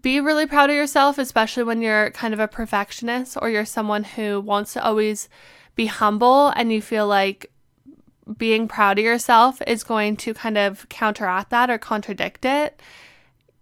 be 0.03 0.21
really 0.21 0.47
proud 0.47 0.71
of 0.71 0.77
yourself, 0.77 1.19
especially 1.19 1.63
when 1.63 1.81
you're 1.81 2.11
kind 2.11 2.35
of 2.35 2.41
a 2.41 2.49
perfectionist 2.49 3.37
or 3.41 3.49
you're 3.49 3.65
someone 3.65 4.05
who 4.05 4.41
wants 4.41 4.73
to 4.73 4.85
always 4.85 5.29
be 5.77 5.87
humble 5.87 6.49
and 6.49 6.73
you 6.73 6.83
feel 6.83 7.07
like 7.07 7.51
being 8.37 8.67
proud 8.67 8.99
of 8.99 9.05
yourself 9.05 9.63
is 9.67 9.85
going 9.85 10.17
to 10.17 10.35
kind 10.35 10.59
of 10.59 10.89
counteract 10.89 11.51
that 11.51 11.71
or 11.71 11.79
contradict 11.79 12.45
it. 12.45 12.81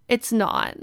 It's 0.08 0.32
not. 0.32 0.76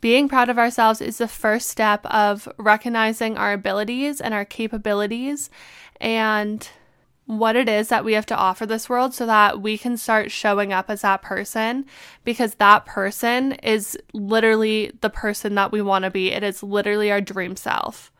Being 0.00 0.28
proud 0.28 0.48
of 0.48 0.58
ourselves 0.58 1.00
is 1.00 1.18
the 1.18 1.28
first 1.28 1.68
step 1.68 2.04
of 2.06 2.48
recognizing 2.56 3.36
our 3.36 3.52
abilities 3.52 4.20
and 4.20 4.32
our 4.32 4.44
capabilities 4.44 5.50
and 6.00 6.66
what 7.26 7.54
it 7.54 7.68
is 7.68 7.88
that 7.88 8.04
we 8.04 8.14
have 8.14 8.26
to 8.26 8.36
offer 8.36 8.66
this 8.66 8.88
world 8.88 9.14
so 9.14 9.24
that 9.26 9.60
we 9.60 9.78
can 9.78 9.96
start 9.96 10.30
showing 10.30 10.72
up 10.72 10.90
as 10.90 11.02
that 11.02 11.22
person 11.22 11.86
because 12.24 12.54
that 12.56 12.84
person 12.86 13.52
is 13.52 13.96
literally 14.12 14.90
the 15.00 15.10
person 15.10 15.54
that 15.54 15.70
we 15.70 15.80
want 15.80 16.04
to 16.04 16.10
be. 16.10 16.32
It 16.32 16.42
is 16.42 16.62
literally 16.62 17.10
our 17.10 17.20
dream 17.20 17.54
self. 17.54 18.10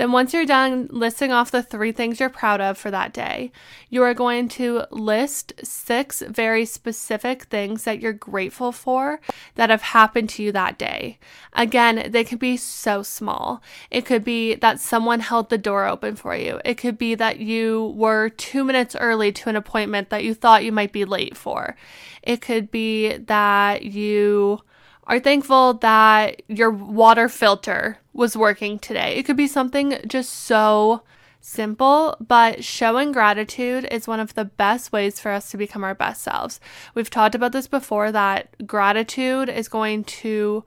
Then, 0.00 0.12
once 0.12 0.32
you're 0.32 0.46
done 0.46 0.88
listing 0.90 1.30
off 1.30 1.50
the 1.50 1.62
three 1.62 1.92
things 1.92 2.20
you're 2.20 2.30
proud 2.30 2.58
of 2.62 2.78
for 2.78 2.90
that 2.90 3.12
day, 3.12 3.52
you 3.90 4.02
are 4.02 4.14
going 4.14 4.48
to 4.48 4.84
list 4.90 5.52
six 5.62 6.22
very 6.22 6.64
specific 6.64 7.42
things 7.42 7.84
that 7.84 8.00
you're 8.00 8.14
grateful 8.14 8.72
for 8.72 9.20
that 9.56 9.68
have 9.68 9.82
happened 9.82 10.30
to 10.30 10.42
you 10.42 10.52
that 10.52 10.78
day. 10.78 11.18
Again, 11.52 12.10
they 12.10 12.24
could 12.24 12.38
be 12.38 12.56
so 12.56 13.02
small. 13.02 13.62
It 13.90 14.06
could 14.06 14.24
be 14.24 14.54
that 14.54 14.80
someone 14.80 15.20
held 15.20 15.50
the 15.50 15.58
door 15.58 15.84
open 15.84 16.16
for 16.16 16.34
you, 16.34 16.62
it 16.64 16.78
could 16.78 16.96
be 16.96 17.14
that 17.16 17.38
you 17.40 17.92
were 17.94 18.30
two 18.30 18.64
minutes 18.64 18.96
early 18.96 19.32
to 19.32 19.50
an 19.50 19.56
appointment 19.56 20.08
that 20.08 20.24
you 20.24 20.32
thought 20.32 20.64
you 20.64 20.72
might 20.72 20.92
be 20.92 21.04
late 21.04 21.36
for, 21.36 21.76
it 22.22 22.40
could 22.40 22.70
be 22.70 23.18
that 23.18 23.82
you 23.82 24.62
are 25.10 25.18
thankful 25.18 25.74
that 25.74 26.40
your 26.46 26.70
water 26.70 27.28
filter 27.28 27.98
was 28.12 28.36
working 28.36 28.78
today. 28.78 29.16
It 29.16 29.24
could 29.24 29.36
be 29.36 29.48
something 29.48 29.98
just 30.06 30.32
so 30.32 31.02
simple, 31.40 32.16
but 32.20 32.62
showing 32.62 33.10
gratitude 33.10 33.88
is 33.90 34.06
one 34.06 34.20
of 34.20 34.34
the 34.34 34.44
best 34.44 34.92
ways 34.92 35.18
for 35.18 35.32
us 35.32 35.50
to 35.50 35.56
become 35.56 35.82
our 35.82 35.96
best 35.96 36.22
selves. 36.22 36.60
We've 36.94 37.10
talked 37.10 37.34
about 37.34 37.50
this 37.50 37.66
before 37.66 38.12
that 38.12 38.68
gratitude 38.68 39.48
is 39.48 39.66
going 39.66 40.04
to 40.04 40.64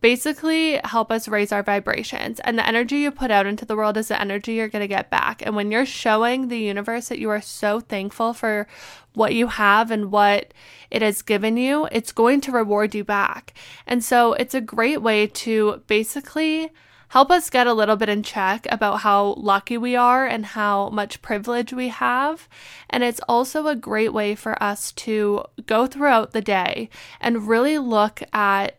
basically 0.00 0.80
help 0.84 1.10
us 1.10 1.28
raise 1.28 1.52
our 1.52 1.62
vibrations. 1.62 2.40
And 2.40 2.58
the 2.58 2.66
energy 2.66 2.98
you 2.98 3.10
put 3.10 3.30
out 3.30 3.46
into 3.46 3.64
the 3.64 3.76
world 3.76 3.96
is 3.96 4.08
the 4.08 4.20
energy 4.20 4.54
you're 4.54 4.68
going 4.68 4.82
to 4.82 4.88
get 4.88 5.10
back. 5.10 5.42
And 5.44 5.54
when 5.54 5.70
you're 5.70 5.86
showing 5.86 6.48
the 6.48 6.58
universe 6.58 7.08
that 7.08 7.18
you 7.18 7.30
are 7.30 7.40
so 7.40 7.80
thankful 7.80 8.32
for 8.32 8.66
what 9.14 9.34
you 9.34 9.48
have 9.48 9.90
and 9.90 10.10
what 10.10 10.54
it 10.90 11.02
has 11.02 11.22
given 11.22 11.56
you, 11.56 11.88
it's 11.92 12.12
going 12.12 12.40
to 12.42 12.52
reward 12.52 12.94
you 12.94 13.04
back. 13.04 13.54
And 13.86 14.02
so 14.02 14.32
it's 14.34 14.54
a 14.54 14.60
great 14.60 15.02
way 15.02 15.26
to 15.26 15.82
basically 15.86 16.70
help 17.10 17.30
us 17.30 17.50
get 17.50 17.66
a 17.66 17.72
little 17.72 17.96
bit 17.96 18.08
in 18.08 18.22
check 18.22 18.66
about 18.70 19.00
how 19.00 19.34
lucky 19.36 19.76
we 19.76 19.96
are 19.96 20.26
and 20.26 20.46
how 20.46 20.88
much 20.90 21.20
privilege 21.22 21.72
we 21.72 21.88
have. 21.88 22.48
And 22.88 23.02
it's 23.02 23.20
also 23.28 23.66
a 23.66 23.74
great 23.74 24.12
way 24.12 24.36
for 24.36 24.60
us 24.62 24.92
to 24.92 25.44
go 25.66 25.86
throughout 25.86 26.30
the 26.30 26.40
day 26.40 26.88
and 27.20 27.48
really 27.48 27.78
look 27.78 28.22
at 28.32 28.78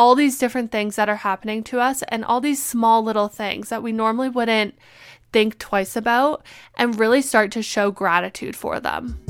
all 0.00 0.14
these 0.14 0.38
different 0.38 0.72
things 0.72 0.96
that 0.96 1.10
are 1.10 1.16
happening 1.16 1.62
to 1.62 1.78
us 1.78 2.02
and 2.08 2.24
all 2.24 2.40
these 2.40 2.62
small 2.62 3.02
little 3.02 3.28
things 3.28 3.68
that 3.68 3.82
we 3.82 3.92
normally 3.92 4.30
wouldn't 4.30 4.74
think 5.30 5.58
twice 5.58 5.94
about 5.94 6.42
and 6.78 6.98
really 6.98 7.20
start 7.20 7.52
to 7.52 7.60
show 7.60 7.90
gratitude 7.90 8.56
for 8.56 8.80
them. 8.80 9.20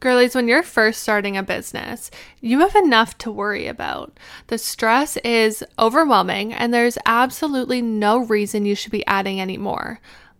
Girlies, 0.00 0.34
when 0.34 0.48
you're 0.48 0.62
first 0.62 1.02
starting 1.02 1.36
a 1.36 1.42
business, 1.42 2.10
you 2.40 2.60
have 2.60 2.74
enough 2.74 3.18
to 3.18 3.30
worry 3.30 3.66
about. 3.66 4.18
The 4.46 4.56
stress 4.56 5.18
is 5.18 5.62
overwhelming, 5.78 6.54
and 6.54 6.72
there's 6.72 6.96
absolutely 7.04 7.82
no 7.82 8.20
reason 8.20 8.64
you 8.64 8.74
should 8.74 8.90
be 8.90 9.06
adding 9.06 9.38
any 9.38 9.58
more. 9.58 10.00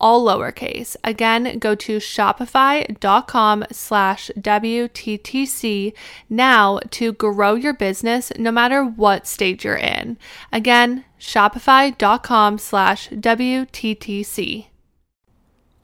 all 0.00 0.24
lowercase. 0.26 0.96
Again, 1.04 1.58
go 1.58 1.74
to 1.74 1.98
shopify.com 1.98 3.64
slash 3.72 4.30
WTTC 4.38 5.92
now 6.28 6.80
to 6.90 7.12
grow 7.12 7.54
your 7.54 7.74
business 7.74 8.32
no 8.38 8.50
matter 8.50 8.84
what 8.84 9.26
stage 9.26 9.64
you're 9.64 9.76
in. 9.76 10.18
Again, 10.52 11.04
shopify.com 11.18 12.58
slash 12.58 13.08
WTTC. 13.10 14.66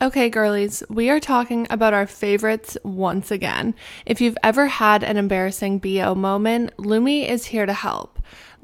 Okay, 0.02 0.30
girlies, 0.30 0.82
we 0.88 1.10
are 1.10 1.20
talking 1.20 1.64
about 1.70 1.94
our 1.94 2.08
favorites 2.08 2.76
once 2.82 3.30
again. 3.30 3.72
If 4.04 4.20
you've 4.20 4.36
ever 4.42 4.66
had 4.66 5.04
an 5.04 5.16
embarrassing 5.16 5.78
BO 5.78 6.16
moment, 6.16 6.76
Lumi 6.76 7.28
is 7.28 7.46
here 7.46 7.66
to 7.66 7.72
help. 7.72 8.11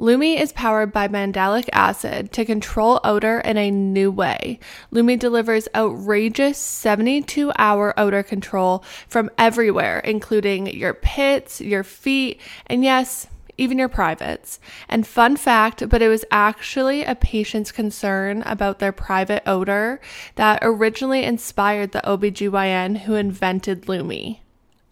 Lume 0.00 0.22
is 0.22 0.52
powered 0.52 0.92
by 0.92 1.08
mandelic 1.08 1.68
acid 1.72 2.30
to 2.30 2.44
control 2.44 3.00
odor 3.02 3.40
in 3.40 3.56
a 3.56 3.68
new 3.68 4.12
way. 4.12 4.60
Lumi 4.92 5.18
delivers 5.18 5.66
outrageous 5.74 6.56
72 6.56 7.50
hour 7.58 7.98
odor 7.98 8.22
control 8.22 8.84
from 9.08 9.28
everywhere, 9.36 9.98
including 9.98 10.68
your 10.68 10.94
pits, 10.94 11.60
your 11.60 11.82
feet, 11.82 12.40
and 12.68 12.84
yes, 12.84 13.26
even 13.56 13.76
your 13.76 13.88
privates. 13.88 14.60
And 14.88 15.04
fun 15.04 15.36
fact, 15.36 15.88
but 15.88 16.00
it 16.00 16.08
was 16.08 16.24
actually 16.30 17.02
a 17.02 17.16
patient's 17.16 17.72
concern 17.72 18.42
about 18.42 18.78
their 18.78 18.92
private 18.92 19.42
odor 19.46 20.00
that 20.36 20.60
originally 20.62 21.24
inspired 21.24 21.90
the 21.90 22.02
OBGYN 22.02 22.98
who 23.00 23.16
invented 23.16 23.88
Lume. 23.88 24.36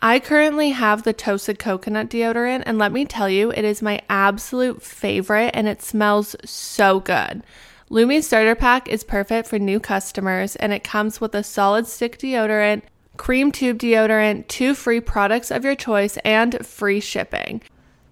I 0.07 0.21
currently 0.21 0.71
have 0.71 1.03
the 1.03 1.13
toasted 1.13 1.59
coconut 1.59 2.09
deodorant, 2.09 2.63
and 2.65 2.79
let 2.79 2.93
me 2.93 3.07
tell 3.07 3.29
you, 3.29 3.51
it 3.51 3.65
is 3.65 3.83
my 3.83 4.01
absolute 4.09 4.81
favorite 4.81 5.51
and 5.53 5.67
it 5.67 5.83
smells 5.83 6.37
so 6.45 7.01
good. 7.01 7.43
Lume 7.91 8.23
Starter 8.23 8.55
Pack 8.55 8.87
is 8.87 9.03
perfect 9.03 9.49
for 9.49 9.59
new 9.59 9.81
customers, 9.81 10.55
and 10.55 10.73
it 10.73 10.85
comes 10.85 11.21
with 11.21 11.35
a 11.35 11.43
solid 11.43 11.89
stick 11.89 12.21
deodorant, 12.21 12.83
cream 13.17 13.51
tube 13.51 13.81
deodorant, 13.81 14.47
two 14.47 14.77
free 14.77 15.01
products 15.01 15.51
of 15.51 15.65
your 15.65 15.75
choice, 15.75 16.19
and 16.19 16.65
free 16.65 17.01
shipping. 17.01 17.61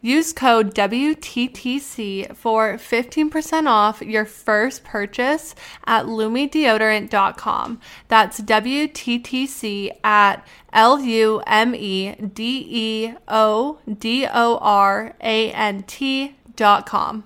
Use 0.00 0.32
code 0.32 0.74
WTTC 0.76 2.36
for 2.36 2.74
15% 2.74 3.66
off 3.66 4.00
your 4.00 4.24
first 4.24 4.84
purchase 4.84 5.56
at 5.86 6.04
lumedeodorant.com. 6.06 7.80
That's 8.06 8.40
WTTC 8.40 9.90
at 10.04 10.46
L 10.72 11.00
U 11.00 11.42
M 11.46 11.74
E 11.74 12.12
D 12.14 12.66
E 12.70 13.14
O 13.26 13.78
D 13.98 14.26
O 14.32 14.58
R 14.58 15.16
A 15.20 15.52
N 15.52 15.82
T 15.82 16.36
dot 16.54 16.86
com. 16.86 17.24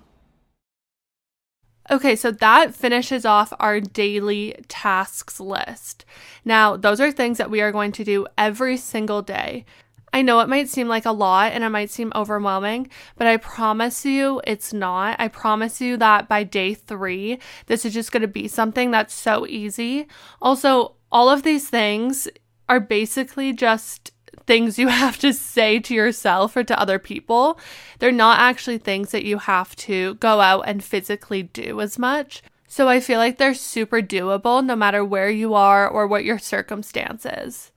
Okay, 1.91 2.17
so 2.17 2.31
that 2.31 2.75
finishes 2.75 3.27
off 3.27 3.53
our 3.59 3.81
daily 3.81 4.55
tasks 4.69 5.39
list. 5.39 6.07
Now, 6.43 6.77
those 6.77 7.01
are 7.01 7.11
things 7.13 7.37
that 7.37 7.51
we 7.51 7.61
are 7.61 7.73
going 7.73 7.93
to 7.93 8.05
do 8.05 8.27
every 8.39 8.79
single 8.79 9.21
day. 9.21 9.67
I 10.13 10.23
know 10.23 10.41
it 10.41 10.49
might 10.49 10.69
seem 10.69 10.89
like 10.89 11.07
a 11.07 11.13
lot 11.13 11.53
and 11.53 11.65
it 11.65 11.71
might 11.71 11.91
seem 11.91 12.13
overwhelming, 12.15 12.91
but 13.17 13.27
I 13.27 13.39
promise 13.39 14.05
you 14.05 14.43
it's 14.47 14.73
not. 14.73 15.17
I 15.19 15.29
promise 15.29 15.81
you 15.81 15.97
that 15.97 16.29
by 16.29 16.45
day 16.45 16.75
three, 16.75 17.39
this 17.67 17.85
is 17.85 17.95
just 17.95 18.13
going 18.13 18.21
to 18.21 18.29
be 18.29 18.47
something 18.47 18.91
that's 18.91 19.15
so 19.15 19.47
easy. 19.47 20.07
Also, 20.41 20.97
all 21.11 21.31
of 21.31 21.43
these 21.43 21.69
things 21.69 22.29
are 22.69 22.81
basically 22.81 23.53
just 23.53 24.13
things 24.47 24.79
you 24.79 24.89
have 25.03 25.19
to 25.19 25.33
say 25.33 25.79
to 25.81 25.95
yourself 25.95 26.57
or 26.57 26.65
to 26.65 26.79
other 26.79 26.99
people. 26.99 27.59
They're 27.99 28.13
not 28.13 28.39
actually 28.39 28.79
things 28.79 29.13
that 29.13 29.25
you 29.25 29.39
have 29.39 29.75
to 29.77 30.15
go 30.17 30.41
out 30.41 30.63
and 30.63 30.85
physically 30.85 31.43
do 31.43 31.81
as 31.81 31.99
much. 31.99 32.43
So 32.67 32.89
I 32.89 33.01
feel 33.01 33.19
like 33.19 33.39
they're 33.39 33.55
super 33.55 34.01
doable 34.01 34.65
no 34.65 34.77
matter 34.77 35.05
where 35.05 35.29
you 35.31 35.55
are 35.55 35.87
or 35.89 36.07
what 36.07 36.25
your 36.25 36.39
circumstances. 36.39 37.72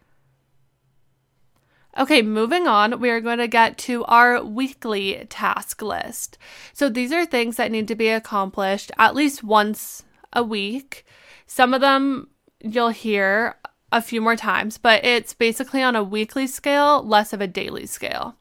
Okay, 1.98 2.22
moving 2.22 2.68
on, 2.68 3.00
we 3.00 3.10
are 3.10 3.22
going 3.22 3.38
to 3.38 3.48
get 3.48 3.78
to 3.80 4.04
our 4.06 4.44
weekly 4.44 5.26
task 5.30 5.82
list. 5.82 6.38
So 6.74 6.90
these 6.90 7.14
are 7.14 7.26
things 7.26 7.56
that 7.56 7.72
need 7.72 7.88
to 7.88 7.96
be 7.96 8.10
accomplished 8.10 8.92
at 8.98 9.16
least 9.16 9.44
once 9.44 10.04
a 10.34 10.44
week. 10.44 11.06
Some 11.48 11.74
of 11.74 11.80
them 11.80 12.28
you'll 12.60 12.90
hear 12.90 13.56
a 13.92 14.02
few 14.02 14.20
more 14.20 14.36
times, 14.36 14.78
but 14.78 15.06
it's 15.06 15.34
basically 15.34 15.82
on 15.82 15.96
a 15.96 16.04
weekly 16.04 16.48
scale, 16.48 17.02
less 17.02 17.32
of 17.32 17.40
a 17.40 17.48
daily 17.48 17.86
scale. 17.86 18.36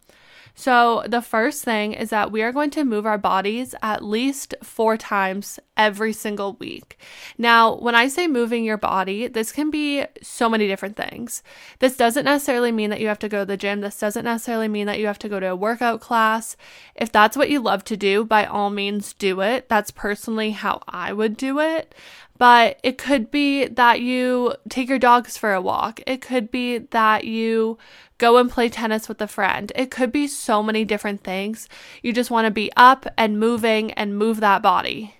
So, 0.56 1.02
the 1.06 1.20
first 1.20 1.64
thing 1.64 1.94
is 1.94 2.10
that 2.10 2.30
we 2.30 2.40
are 2.42 2.52
going 2.52 2.70
to 2.70 2.84
move 2.84 3.06
our 3.06 3.18
bodies 3.18 3.74
at 3.82 4.04
least 4.04 4.54
four 4.62 4.96
times 4.96 5.58
every 5.76 6.12
single 6.12 6.54
week. 6.54 6.96
Now, 7.36 7.74
when 7.74 7.96
I 7.96 8.06
say 8.06 8.28
moving 8.28 8.64
your 8.64 8.76
body, 8.76 9.26
this 9.26 9.50
can 9.50 9.70
be 9.70 10.04
so 10.22 10.48
many 10.48 10.68
different 10.68 10.96
things. 10.96 11.42
This 11.80 11.96
doesn't 11.96 12.24
necessarily 12.24 12.70
mean 12.70 12.90
that 12.90 13.00
you 13.00 13.08
have 13.08 13.18
to 13.20 13.28
go 13.28 13.40
to 13.40 13.46
the 13.46 13.56
gym. 13.56 13.80
This 13.80 13.98
doesn't 13.98 14.24
necessarily 14.24 14.68
mean 14.68 14.86
that 14.86 15.00
you 15.00 15.08
have 15.08 15.18
to 15.20 15.28
go 15.28 15.40
to 15.40 15.50
a 15.50 15.56
workout 15.56 16.00
class. 16.00 16.56
If 16.94 17.10
that's 17.10 17.36
what 17.36 17.50
you 17.50 17.60
love 17.60 17.82
to 17.84 17.96
do, 17.96 18.24
by 18.24 18.44
all 18.46 18.70
means 18.70 19.12
do 19.12 19.40
it. 19.40 19.68
That's 19.68 19.90
personally 19.90 20.52
how 20.52 20.82
I 20.86 21.12
would 21.12 21.36
do 21.36 21.58
it. 21.58 21.94
But 22.36 22.80
it 22.82 22.98
could 22.98 23.30
be 23.30 23.66
that 23.66 24.00
you 24.00 24.54
take 24.68 24.88
your 24.88 24.98
dogs 24.98 25.36
for 25.36 25.52
a 25.52 25.62
walk. 25.62 26.00
It 26.06 26.20
could 26.20 26.50
be 26.50 26.78
that 26.78 27.24
you 27.24 27.78
go 28.18 28.38
and 28.38 28.50
play 28.50 28.68
tennis 28.68 29.08
with 29.08 29.20
a 29.20 29.28
friend. 29.28 29.70
It 29.76 29.90
could 29.90 30.10
be 30.10 30.26
so 30.26 30.62
many 30.62 30.84
different 30.84 31.22
things. 31.22 31.68
You 32.02 32.12
just 32.12 32.30
want 32.30 32.46
to 32.46 32.50
be 32.50 32.72
up 32.76 33.06
and 33.16 33.38
moving 33.38 33.92
and 33.92 34.18
move 34.18 34.40
that 34.40 34.62
body. 34.62 35.14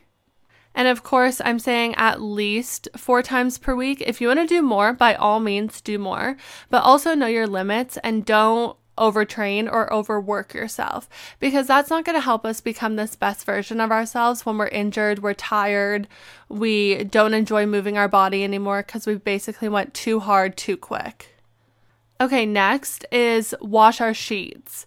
And 0.75 0.89
of 0.89 1.05
course, 1.05 1.41
I'm 1.45 1.61
saying 1.61 1.95
at 1.95 2.21
least 2.21 2.89
four 2.97 3.23
times 3.23 3.59
per 3.59 3.77
week. 3.77 4.03
If 4.05 4.21
you 4.21 4.27
want 4.27 4.41
to 4.41 4.47
do 4.47 4.61
more, 4.61 4.93
by 4.93 5.15
all 5.15 5.39
means, 5.39 5.81
do 5.81 5.99
more, 5.99 6.37
but 6.69 6.83
also 6.83 7.15
know 7.15 7.29
your 7.29 7.47
limits 7.47 7.97
and 7.99 8.25
don't 8.25 8.77
overtrain 8.97 9.71
or 9.71 9.93
overwork 9.93 10.55
yourself 10.55 11.09
because 11.41 11.67
that's 11.67 11.91
not 11.91 12.05
going 12.05 12.17
to 12.17 12.21
help 12.21 12.45
us 12.45 12.61
become 12.61 12.97
this 12.97 13.17
best 13.17 13.45
version 13.45 13.81
of 13.81 13.91
ourselves 13.91 14.47
when 14.47 14.57
we're 14.57 14.69
injured, 14.69 15.23
we're 15.23 15.35
tired, 15.35 16.07
we 16.49 17.05
don't 17.05 17.35
enjoy 17.35 17.67
moving 17.67 17.99
our 17.99 18.09
body 18.09 18.45
anymore 18.45 18.83
because 18.87 19.07
we 19.07 19.17
basically 19.17 19.69
went 19.69 19.95
too 19.95 20.21
hard 20.21 20.57
too 20.57 20.77
quick. 20.77 21.35
Okay, 22.21 22.47
next 22.47 23.05
is 23.11 23.55
wash 23.61 24.01
our 24.01 24.15
sheets. 24.15 24.87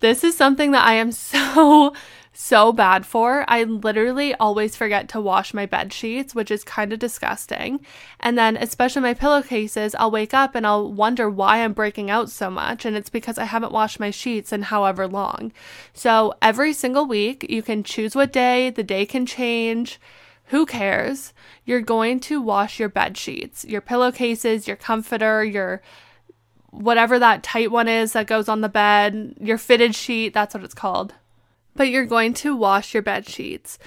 This 0.00 0.24
is 0.24 0.36
something 0.36 0.70
that 0.70 0.86
I 0.86 0.94
am 0.94 1.12
so, 1.12 1.94
so 2.32 2.72
bad 2.72 3.04
for. 3.04 3.44
I 3.48 3.64
literally 3.64 4.34
always 4.34 4.76
forget 4.76 5.08
to 5.10 5.20
wash 5.20 5.52
my 5.52 5.66
bed 5.66 5.92
sheets, 5.92 6.34
which 6.34 6.50
is 6.50 6.62
kind 6.62 6.92
of 6.92 6.98
disgusting. 6.98 7.80
And 8.20 8.38
then, 8.38 8.56
especially 8.56 9.02
my 9.02 9.14
pillowcases, 9.14 9.94
I'll 9.96 10.10
wake 10.10 10.32
up 10.32 10.54
and 10.54 10.66
I'll 10.66 10.92
wonder 10.92 11.28
why 11.28 11.58
I'm 11.58 11.72
breaking 11.72 12.10
out 12.10 12.30
so 12.30 12.50
much. 12.50 12.84
And 12.84 12.96
it's 12.96 13.10
because 13.10 13.38
I 13.38 13.44
haven't 13.44 13.72
washed 13.72 14.00
my 14.00 14.10
sheets 14.10 14.52
in 14.52 14.62
however 14.62 15.08
long. 15.08 15.52
So, 15.92 16.34
every 16.40 16.72
single 16.72 17.06
week, 17.06 17.46
you 17.48 17.62
can 17.62 17.82
choose 17.82 18.14
what 18.14 18.32
day, 18.32 18.70
the 18.70 18.84
day 18.84 19.06
can 19.06 19.26
change. 19.26 20.00
Who 20.46 20.66
cares? 20.66 21.32
You're 21.64 21.80
going 21.80 22.20
to 22.20 22.40
wash 22.40 22.80
your 22.80 22.88
bed 22.88 23.16
sheets, 23.16 23.64
your 23.64 23.80
pillowcases, 23.80 24.66
your 24.66 24.76
comforter, 24.76 25.44
your 25.44 25.82
whatever 26.70 27.18
that 27.18 27.42
tight 27.42 27.70
one 27.70 27.88
is 27.88 28.12
that 28.12 28.26
goes 28.26 28.48
on 28.48 28.60
the 28.60 28.68
bed, 28.68 29.34
your 29.40 29.58
fitted 29.58 29.94
sheet, 29.94 30.32
that's 30.32 30.54
what 30.54 30.64
it's 30.64 30.74
called. 30.74 31.14
But 31.80 31.88
you're 31.88 32.04
going 32.04 32.34
to 32.34 32.54
wash 32.54 32.92
your 32.92 33.02
bed 33.02 33.26
sheets. 33.26 33.78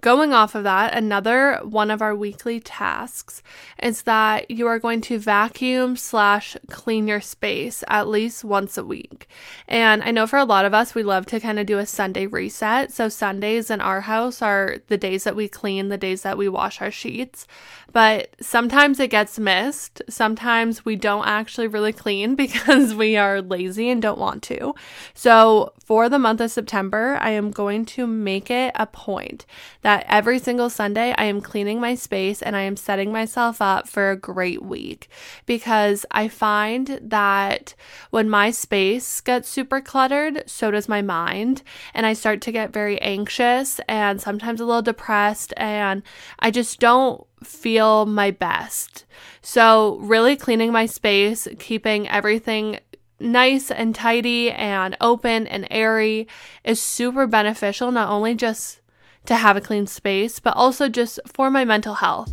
Going 0.00 0.32
off 0.32 0.54
of 0.54 0.64
that, 0.64 0.94
another 0.94 1.60
one 1.62 1.90
of 1.90 2.00
our 2.00 2.14
weekly 2.14 2.60
tasks 2.60 3.42
is 3.80 4.02
that 4.02 4.50
you 4.50 4.66
are 4.66 4.78
going 4.78 5.02
to 5.02 5.18
vacuum 5.18 5.96
slash 5.96 6.56
clean 6.70 7.06
your 7.06 7.20
space 7.20 7.84
at 7.88 8.08
least 8.08 8.42
once 8.42 8.78
a 8.78 8.84
week. 8.84 9.28
And 9.68 10.02
I 10.02 10.10
know 10.10 10.26
for 10.26 10.38
a 10.38 10.46
lot 10.46 10.64
of 10.64 10.72
us, 10.72 10.94
we 10.94 11.02
love 11.02 11.26
to 11.26 11.40
kind 11.40 11.58
of 11.58 11.66
do 11.66 11.78
a 11.78 11.84
Sunday 11.84 12.26
reset. 12.26 12.90
So 12.90 13.10
Sundays 13.10 13.70
in 13.70 13.82
our 13.82 14.00
house 14.00 14.40
are 14.40 14.78
the 14.88 14.96
days 14.96 15.24
that 15.24 15.36
we 15.36 15.46
clean, 15.46 15.88
the 15.88 15.98
days 15.98 16.22
that 16.22 16.38
we 16.38 16.48
wash 16.48 16.80
our 16.80 16.90
sheets. 16.90 17.46
But 17.92 18.34
sometimes 18.40 18.98
it 18.98 19.10
gets 19.10 19.38
missed. 19.38 20.00
Sometimes 20.08 20.86
we 20.86 20.96
don't 20.96 21.26
actually 21.26 21.68
really 21.68 21.92
clean 21.92 22.34
because 22.42 22.94
we 22.94 23.18
are 23.18 23.42
lazy 23.42 23.90
and 23.90 24.00
don't 24.00 24.18
want 24.18 24.42
to. 24.44 24.74
So 25.12 25.74
for 25.84 26.08
the 26.08 26.18
month 26.18 26.40
of 26.40 26.50
September, 26.50 27.18
I 27.20 27.30
am 27.30 27.50
going 27.50 27.84
to 27.86 28.06
make 28.06 28.50
it 28.50 28.72
a 28.74 28.86
point 28.86 29.44
that 29.82 30.06
every 30.08 30.38
single 30.38 30.70
Sunday 30.70 31.14
I 31.18 31.24
am 31.24 31.40
cleaning 31.40 31.80
my 31.80 31.94
space 31.94 32.40
and 32.40 32.56
I 32.56 32.62
am 32.62 32.76
setting 32.76 33.12
myself 33.12 33.60
up 33.60 33.88
for 33.88 34.10
a 34.10 34.16
great 34.16 34.62
week 34.62 35.08
because 35.44 36.06
I 36.10 36.28
find 36.28 36.98
that 37.02 37.74
when 38.10 38.30
my 38.30 38.50
space 38.50 39.20
gets 39.20 39.48
super 39.48 39.80
cluttered, 39.80 40.44
so 40.46 40.70
does 40.70 40.88
my 40.88 41.02
mind. 41.02 41.62
And 41.94 42.06
I 42.06 42.12
start 42.12 42.40
to 42.42 42.52
get 42.52 42.72
very 42.72 43.00
anxious 43.02 43.80
and 43.88 44.20
sometimes 44.20 44.60
a 44.60 44.64
little 44.64 44.82
depressed, 44.82 45.52
and 45.56 46.02
I 46.38 46.50
just 46.50 46.80
don't 46.80 47.26
feel 47.42 48.06
my 48.06 48.30
best. 48.30 49.04
So, 49.40 49.96
really 50.00 50.36
cleaning 50.36 50.72
my 50.72 50.86
space, 50.86 51.48
keeping 51.58 52.08
everything 52.08 52.78
nice 53.18 53.70
and 53.70 53.94
tidy 53.94 54.50
and 54.50 54.96
open 55.00 55.46
and 55.46 55.66
airy 55.70 56.26
is 56.64 56.80
super 56.80 57.26
beneficial, 57.26 57.92
not 57.92 58.08
only 58.08 58.34
just 58.34 58.80
to 59.26 59.36
have 59.36 59.56
a 59.56 59.60
clean 59.60 59.86
space, 59.86 60.40
but 60.40 60.56
also 60.56 60.88
just 60.88 61.20
for 61.26 61.50
my 61.50 61.64
mental 61.64 61.94
health. 61.94 62.32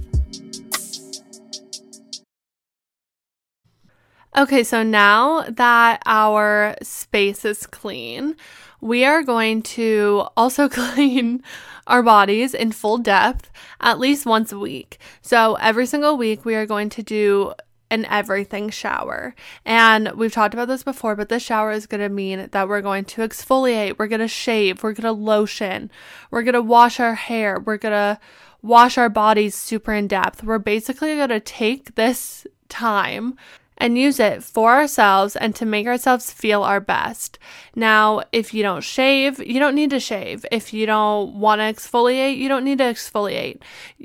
Okay, 4.38 4.63
so 4.63 4.84
now 4.84 5.43
that 5.49 6.02
our 6.06 6.75
space 6.84 7.43
is 7.45 7.65
clean, 7.65 8.36
we 8.80 9.04
are 9.04 9.23
going 9.23 9.62
to 9.63 10.28
also 10.38 10.69
clean 10.69 11.43
our 11.88 12.04
bodies 12.04 12.54
in 12.54 12.71
full 12.71 12.99
depth 12.99 13.52
at 13.82 13.99
least 13.99 14.25
once 14.25 14.52
a 14.52 14.60
week. 14.60 14.99
So 15.21 15.56
every 15.56 15.88
single 15.88 16.15
week, 16.15 16.45
we 16.45 16.56
are 16.56 16.67
going 16.67 16.89
to 16.89 17.04
do 17.04 17.54
an 17.91 18.06
everything 18.06 18.69
shower. 18.69 19.36
And 19.65 20.12
we've 20.13 20.32
talked 20.32 20.54
about 20.54 20.67
this 20.67 20.84
before, 20.84 21.15
but 21.15 21.30
this 21.30 21.43
shower 21.43 21.71
is 21.71 21.88
going 21.88 22.02
to 22.02 22.10
mean 22.10 22.49
that 22.52 22.67
we're 22.67 22.82
going 22.82 23.06
to 23.06 23.21
exfoliate, 23.21 23.97
we're 23.97 24.08
going 24.08 24.19
to 24.19 24.28
shave, 24.28 24.84
we're 24.84 24.93
going 24.93 25.04
to 25.04 25.12
lotion, 25.12 25.89
we're 26.32 26.43
going 26.43 26.54
to 26.54 26.62
wash 26.62 26.99
our 26.99 27.15
hair, 27.15 27.60
we're 27.60 27.78
going 27.78 27.93
to 27.93 28.19
wash 28.62 28.97
our 28.97 29.10
bodies 29.10 29.56
super 29.56 29.93
in 29.93 30.08
depth. 30.08 30.43
We're 30.43 30.60
basically 30.60 31.15
going 31.15 31.30
to 31.30 31.39
take 31.39 31.95
this 31.95 32.45
time 32.67 33.36
and 33.80 33.98
use 33.98 34.20
it 34.20 34.44
for 34.44 34.74
ourselves 34.74 35.36
and 35.36 35.56
to 35.56 35.65
make 35.65 35.88
ourselves 35.88 36.32
feel 36.32 36.63
our 36.63 36.82
best. 36.82 37.39
Now, 37.76 38.24
if 38.34 38.54
you 38.54 38.62
don't 38.62 38.84
shave, 38.84 39.39
you 39.39 39.58
don't 39.60 39.76
need 39.76 39.89
to 39.92 40.00
shave. 40.00 40.46
If 40.52 40.74
you 40.74 40.86
don't 40.86 41.36
want 41.36 41.60
to 41.60 41.63
exfoliate, 41.63 42.38
you 42.38 42.50
don't 42.50 42.65
need 42.65 42.80
to 42.80 42.84
exfoliate. 42.84 43.62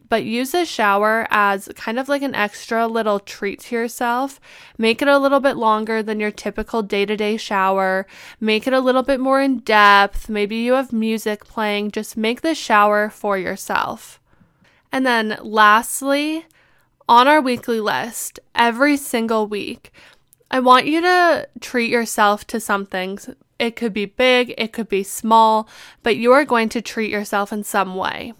But 0.08 0.24
use 0.24 0.52
the 0.52 0.64
shower 0.64 1.26
as 1.30 1.68
kind 1.74 1.98
of 1.98 2.08
like 2.08 2.22
an 2.22 2.36
extra 2.36 2.86
little 2.86 3.18
treat 3.18 3.60
to 3.60 3.74
yourself. 3.74 4.40
Make 4.78 5.02
it 5.02 5.08
a 5.08 5.18
little 5.18 5.40
bit 5.40 5.56
longer 5.56 6.02
than 6.02 6.20
your 6.20 6.30
typical 6.30 6.82
day 6.82 7.04
to 7.04 7.16
day 7.16 7.36
shower. 7.36 8.06
Make 8.38 8.68
it 8.68 8.72
a 8.72 8.80
little 8.80 9.02
bit 9.02 9.18
more 9.18 9.40
in 9.40 9.58
depth. 9.58 10.28
Maybe 10.28 10.56
you 10.56 10.74
have 10.74 10.92
music 10.92 11.44
playing. 11.44 11.90
Just 11.90 12.16
make 12.16 12.42
the 12.42 12.54
shower 12.54 13.10
for 13.10 13.36
yourself. 13.36 14.20
And 14.92 15.04
then 15.04 15.36
lastly, 15.42 16.46
on 17.08 17.28
our 17.28 17.40
weekly 17.40 17.80
list 17.80 18.40
every 18.54 18.96
single 18.96 19.46
week. 19.46 19.92
I 20.50 20.60
want 20.60 20.86
you 20.86 21.00
to 21.00 21.48
treat 21.60 21.90
yourself 21.90 22.46
to 22.48 22.60
something. 22.60 23.18
It 23.58 23.76
could 23.76 23.92
be 23.92 24.06
big, 24.06 24.54
it 24.56 24.72
could 24.72 24.88
be 24.88 25.02
small, 25.02 25.68
but 26.02 26.16
you 26.16 26.32
are 26.32 26.44
going 26.44 26.68
to 26.70 26.82
treat 26.82 27.10
yourself 27.10 27.52
in 27.52 27.64
some 27.64 27.96
way. 27.96 28.34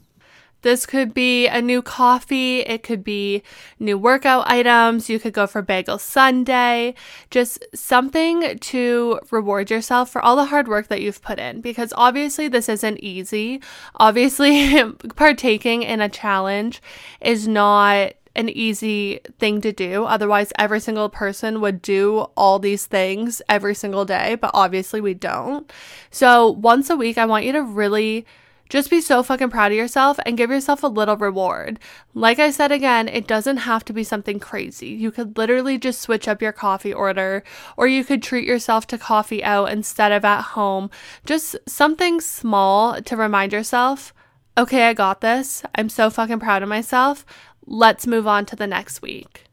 This 0.62 0.86
could 0.86 1.12
be 1.12 1.46
a 1.46 1.60
new 1.60 1.82
coffee, 1.82 2.60
it 2.60 2.82
could 2.82 3.04
be 3.04 3.42
new 3.78 3.98
workout 3.98 4.50
items, 4.50 5.10
you 5.10 5.20
could 5.20 5.34
go 5.34 5.46
for 5.46 5.60
bagel 5.60 5.98
Sunday, 5.98 6.94
just 7.30 7.62
something 7.74 8.58
to 8.60 9.20
reward 9.30 9.70
yourself 9.70 10.08
for 10.08 10.22
all 10.22 10.36
the 10.36 10.46
hard 10.46 10.66
work 10.66 10.88
that 10.88 11.02
you've 11.02 11.20
put 11.20 11.38
in 11.38 11.60
because 11.60 11.92
obviously 11.98 12.48
this 12.48 12.70
isn't 12.70 12.96
easy. 13.00 13.60
Obviously, 13.96 14.82
partaking 15.16 15.82
in 15.82 16.00
a 16.00 16.08
challenge 16.08 16.80
is 17.20 17.46
not 17.46 18.14
an 18.36 18.48
easy 18.48 19.20
thing 19.38 19.60
to 19.60 19.72
do. 19.72 20.04
Otherwise, 20.04 20.52
every 20.58 20.80
single 20.80 21.08
person 21.08 21.60
would 21.60 21.80
do 21.82 22.26
all 22.36 22.58
these 22.58 22.86
things 22.86 23.40
every 23.48 23.74
single 23.74 24.04
day, 24.04 24.34
but 24.34 24.50
obviously 24.54 25.00
we 25.00 25.14
don't. 25.14 25.72
So, 26.10 26.50
once 26.50 26.90
a 26.90 26.96
week, 26.96 27.18
I 27.18 27.26
want 27.26 27.44
you 27.44 27.52
to 27.52 27.62
really 27.62 28.26
just 28.68 28.90
be 28.90 29.00
so 29.00 29.22
fucking 29.22 29.50
proud 29.50 29.72
of 29.72 29.78
yourself 29.78 30.18
and 30.24 30.36
give 30.36 30.50
yourself 30.50 30.82
a 30.82 30.88
little 30.88 31.16
reward. 31.16 31.78
Like 32.14 32.38
I 32.38 32.50
said 32.50 32.72
again, 32.72 33.08
it 33.08 33.26
doesn't 33.26 33.58
have 33.58 33.84
to 33.84 33.92
be 33.92 34.02
something 34.02 34.40
crazy. 34.40 34.88
You 34.88 35.10
could 35.10 35.36
literally 35.36 35.78
just 35.78 36.00
switch 36.00 36.26
up 36.26 36.42
your 36.42 36.52
coffee 36.52 36.92
order, 36.92 37.44
or 37.76 37.86
you 37.86 38.04
could 38.04 38.22
treat 38.22 38.46
yourself 38.46 38.86
to 38.88 38.98
coffee 38.98 39.44
out 39.44 39.70
instead 39.70 40.12
of 40.12 40.24
at 40.24 40.40
home. 40.40 40.90
Just 41.26 41.56
something 41.68 42.20
small 42.20 43.00
to 43.02 43.16
remind 43.16 43.52
yourself 43.52 44.12
okay, 44.56 44.88
I 44.88 44.94
got 44.94 45.20
this. 45.20 45.64
I'm 45.74 45.88
so 45.88 46.10
fucking 46.10 46.38
proud 46.38 46.62
of 46.62 46.68
myself. 46.68 47.26
Let's 47.66 48.06
move 48.06 48.26
on 48.26 48.46
to 48.46 48.56
the 48.56 48.66
next 48.66 49.02
week. 49.02 49.44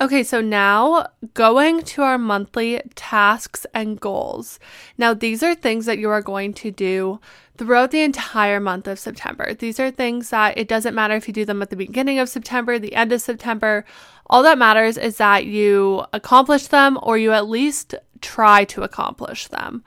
Okay, 0.00 0.24
so 0.24 0.40
now 0.40 1.06
going 1.34 1.82
to 1.82 2.02
our 2.02 2.18
monthly 2.18 2.82
tasks 2.96 3.64
and 3.72 4.00
goals. 4.00 4.58
Now, 4.98 5.14
these 5.14 5.42
are 5.42 5.54
things 5.54 5.86
that 5.86 5.98
you 5.98 6.10
are 6.10 6.20
going 6.20 6.52
to 6.54 6.72
do 6.72 7.20
throughout 7.56 7.92
the 7.92 8.02
entire 8.02 8.58
month 8.58 8.88
of 8.88 8.98
September. 8.98 9.54
These 9.54 9.78
are 9.78 9.92
things 9.92 10.30
that 10.30 10.58
it 10.58 10.66
doesn't 10.66 10.96
matter 10.96 11.14
if 11.14 11.28
you 11.28 11.32
do 11.32 11.44
them 11.44 11.62
at 11.62 11.70
the 11.70 11.76
beginning 11.76 12.18
of 12.18 12.28
September, 12.28 12.78
the 12.78 12.96
end 12.96 13.12
of 13.12 13.22
September. 13.22 13.84
All 14.26 14.42
that 14.42 14.58
matters 14.58 14.98
is 14.98 15.16
that 15.18 15.46
you 15.46 16.04
accomplish 16.12 16.66
them 16.66 16.98
or 17.00 17.16
you 17.16 17.30
at 17.32 17.48
least 17.48 17.94
try 18.20 18.64
to 18.64 18.82
accomplish 18.82 19.46
them. 19.46 19.84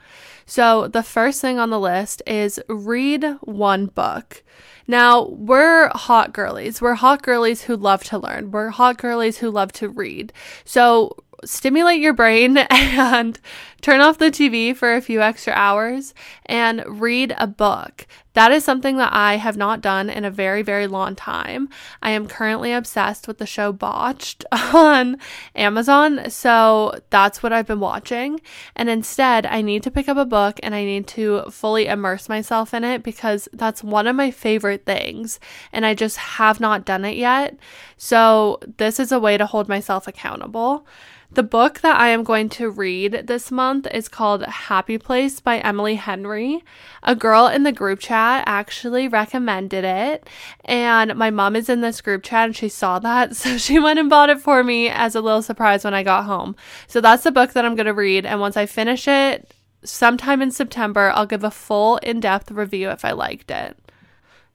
So, 0.48 0.88
the 0.88 1.02
first 1.02 1.42
thing 1.42 1.58
on 1.58 1.68
the 1.68 1.78
list 1.78 2.22
is 2.26 2.58
read 2.70 3.36
one 3.42 3.84
book. 3.84 4.42
Now, 4.86 5.26
we're 5.26 5.90
hot 5.90 6.32
girlies. 6.32 6.80
We're 6.80 6.94
hot 6.94 7.20
girlies 7.22 7.60
who 7.60 7.76
love 7.76 8.02
to 8.04 8.18
learn. 8.18 8.50
We're 8.50 8.70
hot 8.70 8.96
girlies 8.96 9.36
who 9.36 9.50
love 9.50 9.72
to 9.72 9.90
read. 9.90 10.32
So, 10.64 11.14
stimulate 11.44 12.00
your 12.00 12.14
brain 12.14 12.56
and 12.70 13.38
turn 13.80 14.00
off 14.00 14.18
the 14.18 14.30
TV 14.30 14.76
for 14.76 14.94
a 14.94 15.00
few 15.00 15.20
extra 15.20 15.52
hours 15.52 16.14
and 16.46 16.84
read 16.86 17.34
a 17.38 17.46
book. 17.46 18.06
That 18.34 18.52
is 18.52 18.64
something 18.64 18.98
that 18.98 19.12
I 19.12 19.36
have 19.36 19.56
not 19.56 19.80
done 19.80 20.08
in 20.08 20.24
a 20.24 20.30
very, 20.30 20.62
very 20.62 20.86
long 20.86 21.16
time. 21.16 21.68
I 22.02 22.10
am 22.10 22.28
currently 22.28 22.72
obsessed 22.72 23.26
with 23.26 23.38
the 23.38 23.46
show 23.46 23.72
Botched 23.72 24.44
on 24.52 25.18
Amazon, 25.56 26.30
so 26.30 27.00
that's 27.10 27.42
what 27.42 27.52
I've 27.52 27.66
been 27.66 27.80
watching. 27.80 28.40
And 28.76 28.88
instead, 28.88 29.44
I 29.46 29.60
need 29.60 29.82
to 29.82 29.90
pick 29.90 30.08
up 30.08 30.16
a 30.16 30.24
book 30.24 30.60
and 30.62 30.72
I 30.72 30.84
need 30.84 31.08
to 31.08 31.50
fully 31.50 31.86
immerse 31.86 32.28
myself 32.28 32.72
in 32.72 32.84
it 32.84 33.02
because 33.02 33.48
that's 33.52 33.82
one 33.82 34.06
of 34.06 34.14
my 34.14 34.30
favorite 34.30 34.86
things, 34.86 35.40
and 35.72 35.84
I 35.84 35.94
just 35.94 36.16
have 36.16 36.60
not 36.60 36.84
done 36.84 37.04
it 37.04 37.16
yet. 37.16 37.58
So, 37.96 38.60
this 38.76 39.00
is 39.00 39.10
a 39.10 39.18
way 39.18 39.36
to 39.36 39.46
hold 39.46 39.68
myself 39.68 40.06
accountable. 40.06 40.86
The 41.30 41.42
book 41.42 41.80
that 41.80 42.00
I 42.00 42.08
am 42.08 42.22
going 42.22 42.48
to 42.50 42.70
read 42.70 43.26
this 43.26 43.50
month 43.50 43.67
is 43.92 44.08
called 44.08 44.44
Happy 44.44 44.98
Place 44.98 45.40
by 45.40 45.58
Emily 45.58 45.94
Henry. 45.94 46.64
A 47.02 47.14
girl 47.14 47.46
in 47.46 47.62
the 47.62 47.72
group 47.72 48.00
chat 48.00 48.44
actually 48.46 49.08
recommended 49.08 49.84
it, 49.84 50.28
and 50.64 51.14
my 51.14 51.30
mom 51.30 51.54
is 51.54 51.68
in 51.68 51.80
this 51.80 52.00
group 52.00 52.22
chat 52.22 52.46
and 52.46 52.56
she 52.56 52.68
saw 52.68 52.98
that, 52.98 53.36
so 53.36 53.58
she 53.58 53.78
went 53.78 53.98
and 53.98 54.10
bought 54.10 54.30
it 54.30 54.40
for 54.40 54.64
me 54.64 54.88
as 54.88 55.14
a 55.14 55.20
little 55.20 55.42
surprise 55.42 55.84
when 55.84 55.94
I 55.94 56.02
got 56.02 56.24
home. 56.24 56.56
So 56.86 57.00
that's 57.00 57.22
the 57.24 57.30
book 57.30 57.52
that 57.52 57.64
I'm 57.64 57.76
going 57.76 57.86
to 57.86 57.94
read, 57.94 58.26
and 58.26 58.40
once 58.40 58.56
I 58.56 58.66
finish 58.66 59.06
it, 59.06 59.52
sometime 59.84 60.42
in 60.42 60.50
September, 60.50 61.12
I'll 61.14 61.26
give 61.26 61.44
a 61.44 61.50
full 61.50 61.98
in 61.98 62.20
depth 62.20 62.50
review 62.50 62.90
if 62.90 63.04
I 63.04 63.12
liked 63.12 63.50
it. 63.50 63.76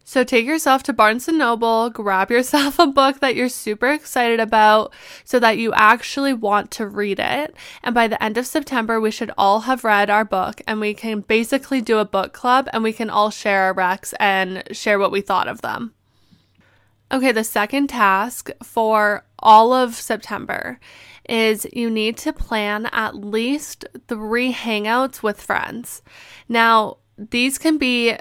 So 0.05 0.25
take 0.25 0.45
yourself 0.45 0.83
to 0.83 0.93
Barnes 0.93 1.29
and 1.29 1.37
Noble, 1.37 1.89
grab 1.89 2.29
yourself 2.29 2.77
a 2.79 2.87
book 2.87 3.19
that 3.21 3.35
you're 3.35 3.49
super 3.49 3.89
excited 3.91 4.39
about 4.39 4.93
so 5.23 5.39
that 5.39 5.57
you 5.57 5.71
actually 5.73 6.33
want 6.33 6.71
to 6.71 6.87
read 6.87 7.19
it. 7.19 7.55
And 7.83 7.95
by 7.95 8.07
the 8.07 8.21
end 8.21 8.37
of 8.37 8.45
September, 8.45 8.99
we 8.99 9.11
should 9.11 9.31
all 9.37 9.61
have 9.61 9.83
read 9.83 10.09
our 10.09 10.25
book 10.25 10.61
and 10.67 10.81
we 10.81 10.93
can 10.93 11.21
basically 11.21 11.81
do 11.81 11.99
a 11.99 12.05
book 12.05 12.33
club 12.33 12.67
and 12.73 12.83
we 12.83 12.91
can 12.91 13.09
all 13.09 13.29
share 13.29 13.63
our 13.63 13.73
recs 13.73 14.13
and 14.19 14.63
share 14.71 14.99
what 14.99 15.11
we 15.11 15.21
thought 15.21 15.47
of 15.47 15.61
them. 15.61 15.93
Okay, 17.11 17.31
the 17.31 17.43
second 17.43 17.87
task 17.87 18.49
for 18.61 19.23
all 19.39 19.71
of 19.71 19.95
September 19.95 20.79
is 21.29 21.65
you 21.71 21.89
need 21.89 22.17
to 22.17 22.33
plan 22.33 22.87
at 22.91 23.15
least 23.15 23.85
three 24.07 24.51
hangouts 24.51 25.23
with 25.23 25.41
friends. 25.41 26.01
Now, 26.49 26.97
these 27.17 27.57
can 27.57 27.77
be 27.77 28.17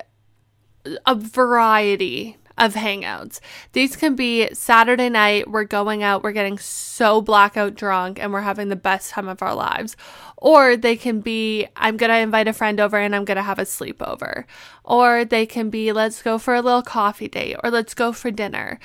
a 1.06 1.14
variety 1.14 2.36
of 2.58 2.74
hangouts. 2.74 3.40
These 3.72 3.96
can 3.96 4.14
be 4.14 4.48
Saturday 4.52 5.08
night, 5.08 5.50
we're 5.50 5.64
going 5.64 6.02
out, 6.02 6.22
we're 6.22 6.32
getting 6.32 6.58
so 6.58 7.20
blackout 7.20 7.74
drunk, 7.74 8.18
and 8.20 8.32
we're 8.32 8.42
having 8.42 8.68
the 8.68 8.76
best 8.76 9.10
time 9.10 9.28
of 9.28 9.42
our 9.42 9.54
lives. 9.54 9.96
Or 10.36 10.76
they 10.76 10.96
can 10.96 11.20
be, 11.20 11.66
I'm 11.76 11.96
to 11.96 12.18
invite 12.18 12.48
a 12.48 12.52
friend 12.52 12.80
over 12.80 12.98
and 12.98 13.14
I'm 13.14 13.24
to 13.26 13.42
have 13.42 13.58
a 13.58 13.62
sleepover. 13.62 14.44
Or 14.84 15.24
they 15.24 15.46
can 15.46 15.70
be, 15.70 15.92
let's 15.92 16.22
go 16.22 16.38
for 16.38 16.54
a 16.54 16.62
little 16.62 16.82
coffee 16.82 17.28
date 17.28 17.56
or 17.62 17.70
let's 17.70 17.94
go 17.94 18.12
for 18.12 18.30
dinner. 18.30 18.78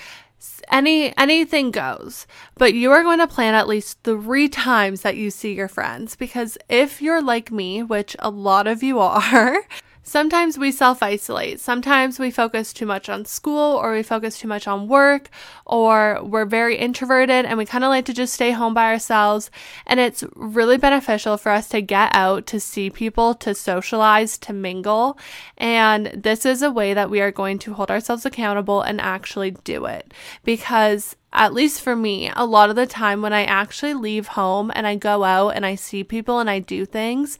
Any 0.71 1.17
anything 1.17 1.71
goes, 1.71 2.27
but 2.55 2.75
you 2.75 2.91
are 2.91 3.01
going 3.01 3.17
to 3.19 3.27
plan 3.27 3.55
at 3.55 3.67
least 3.67 3.97
three 4.03 4.47
times 4.69 5.01
that 5.01 5.17
you 5.17 5.31
see 5.31 5.53
your 5.53 5.67
friends 5.67 6.15
because 6.15 6.59
if 6.69 7.01
you're 7.01 7.23
like 7.23 7.51
me, 7.51 7.81
which 7.81 8.15
a 8.19 8.29
lot 8.29 8.67
of 8.67 8.83
you 8.83 8.99
are, 8.99 9.63
sometimes 10.07 10.57
we 10.57 10.71
self 10.71 11.03
isolate. 11.03 11.59
Sometimes 11.59 12.17
we 12.17 12.31
focus 12.31 12.71
too 12.71 12.85
much 12.85 13.09
on 13.09 13.25
school 13.25 13.75
or 13.75 13.91
we 13.91 14.03
focus 14.03 14.39
too 14.39 14.47
much 14.47 14.67
on 14.67 14.87
work 14.87 15.29
or 15.65 16.19
we're 16.23 16.45
very 16.45 16.77
introverted 16.77 17.45
and 17.45 17.57
we 17.57 17.65
kind 17.65 17.83
of 17.83 17.89
like 17.89 18.05
to 18.05 18.13
just 18.13 18.33
stay 18.33 18.51
home 18.51 18.73
by 18.73 18.87
ourselves. 18.87 19.51
And 19.85 19.99
it's 19.99 20.23
really 20.35 20.77
beneficial 20.77 21.37
for 21.37 21.51
us 21.51 21.67
to 21.69 21.81
get 21.81 22.15
out, 22.15 22.47
to 22.47 22.59
see 22.59 22.89
people, 22.89 23.35
to 23.35 23.53
socialize, 23.53 24.37
to 24.39 24.53
mingle. 24.53 25.17
And 25.57 26.07
this 26.07 26.45
is 26.45 26.61
a 26.61 26.71
way 26.71 26.93
that 26.93 27.09
we 27.09 27.19
are 27.19 27.31
going 27.31 27.59
to 27.59 27.73
hold 27.73 27.91
ourselves 27.91 28.25
accountable 28.25 28.81
and 28.81 29.01
actually 29.01 29.51
do 29.51 29.85
it. 29.85 30.13
Because 30.43 31.15
at 31.33 31.53
least 31.53 31.81
for 31.81 31.95
me, 31.95 32.31
a 32.35 32.45
lot 32.45 32.69
of 32.69 32.75
the 32.75 32.87
time 32.87 33.21
when 33.21 33.33
I 33.33 33.43
actually 33.43 33.93
leave 33.93 34.27
home 34.27 34.71
and 34.73 34.87
I 34.87 34.95
go 34.95 35.23
out 35.23 35.49
and 35.49 35.65
I 35.65 35.75
see 35.75 36.03
people 36.03 36.39
and 36.39 36.49
I 36.49 36.59
do 36.59 36.85
things, 36.85 37.37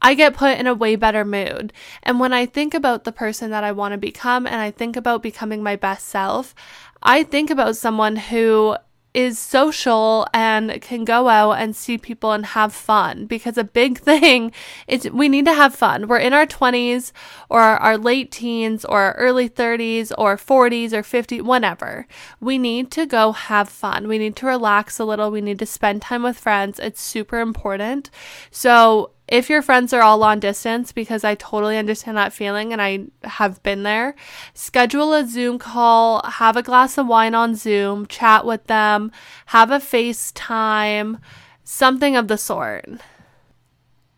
I 0.00 0.14
get 0.14 0.34
put 0.34 0.58
in 0.58 0.66
a 0.66 0.74
way 0.74 0.96
better 0.96 1.24
mood. 1.24 1.72
And 2.02 2.20
when 2.20 2.32
I 2.32 2.46
think 2.46 2.74
about 2.74 3.04
the 3.04 3.12
person 3.12 3.50
that 3.50 3.64
I 3.64 3.72
want 3.72 3.92
to 3.92 3.98
become 3.98 4.46
and 4.46 4.56
I 4.56 4.70
think 4.70 4.96
about 4.96 5.22
becoming 5.22 5.62
my 5.62 5.76
best 5.76 6.06
self, 6.06 6.54
I 7.02 7.22
think 7.22 7.50
about 7.50 7.76
someone 7.76 8.16
who 8.16 8.76
is 9.16 9.38
social 9.38 10.26
and 10.34 10.78
can 10.82 11.02
go 11.02 11.26
out 11.26 11.52
and 11.52 11.74
see 11.74 11.96
people 11.96 12.32
and 12.32 12.44
have 12.44 12.70
fun 12.70 13.24
because 13.24 13.56
a 13.56 13.64
big 13.64 13.98
thing 14.10 14.52
is 14.86 15.10
we 15.10 15.26
need 15.26 15.46
to 15.46 15.54
have 15.54 15.74
fun. 15.74 16.06
We're 16.06 16.18
in 16.18 16.34
our 16.34 16.44
20s 16.44 17.12
or 17.48 17.62
our 17.62 17.96
late 17.96 18.30
teens 18.30 18.84
or 18.84 19.00
our 19.00 19.14
early 19.14 19.48
30s 19.48 20.12
or 20.18 20.36
40s 20.36 20.92
or 20.92 21.02
50, 21.02 21.40
whatever. 21.40 22.06
We 22.40 22.58
need 22.58 22.90
to 22.90 23.06
go 23.06 23.32
have 23.32 23.70
fun. 23.70 24.06
We 24.06 24.18
need 24.18 24.36
to 24.36 24.46
relax 24.46 24.98
a 24.98 25.06
little. 25.06 25.30
We 25.30 25.40
need 25.40 25.60
to 25.60 25.66
spend 25.66 26.02
time 26.02 26.22
with 26.22 26.38
friends. 26.38 26.78
It's 26.78 27.00
super 27.00 27.40
important. 27.40 28.10
So, 28.50 29.12
if 29.28 29.50
your 29.50 29.60
friends 29.60 29.92
are 29.92 30.02
all 30.02 30.18
long 30.18 30.38
distance, 30.38 30.92
because 30.92 31.24
I 31.24 31.34
totally 31.34 31.78
understand 31.78 32.16
that 32.16 32.32
feeling 32.32 32.72
and 32.72 32.80
I 32.80 33.06
have 33.24 33.62
been 33.62 33.82
there, 33.82 34.14
schedule 34.54 35.12
a 35.12 35.26
Zoom 35.26 35.58
call, 35.58 36.22
have 36.24 36.56
a 36.56 36.62
glass 36.62 36.96
of 36.96 37.08
wine 37.08 37.34
on 37.34 37.56
Zoom, 37.56 38.06
chat 38.06 38.46
with 38.46 38.64
them, 38.66 39.10
have 39.46 39.70
a 39.70 39.78
FaceTime, 39.78 41.20
something 41.64 42.14
of 42.16 42.28
the 42.28 42.38
sort. 42.38 42.88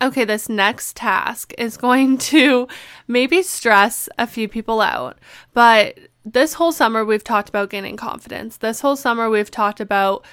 Okay, 0.01 0.23
this 0.23 0.47
next 0.47 0.95
task 0.95 1.53
is 1.57 1.75
going 1.75 2.17
to 2.29 2.67
maybe 3.07 3.41
stress 3.41 4.09
a 4.17 4.27
few 4.27 4.47
people 4.47 4.79
out, 4.79 5.17
but 5.53 5.97
this 6.23 6.53
whole 6.53 6.71
summer 6.71 7.03
we've 7.03 7.23
talked 7.23 7.49
about 7.49 7.69
gaining 7.69 7.97
confidence. 7.97 8.57
This 8.57 8.81
whole 8.81 8.95
summer 8.95 9.29
we've 9.29 9.51
talked 9.51 9.79
about 9.79 10.23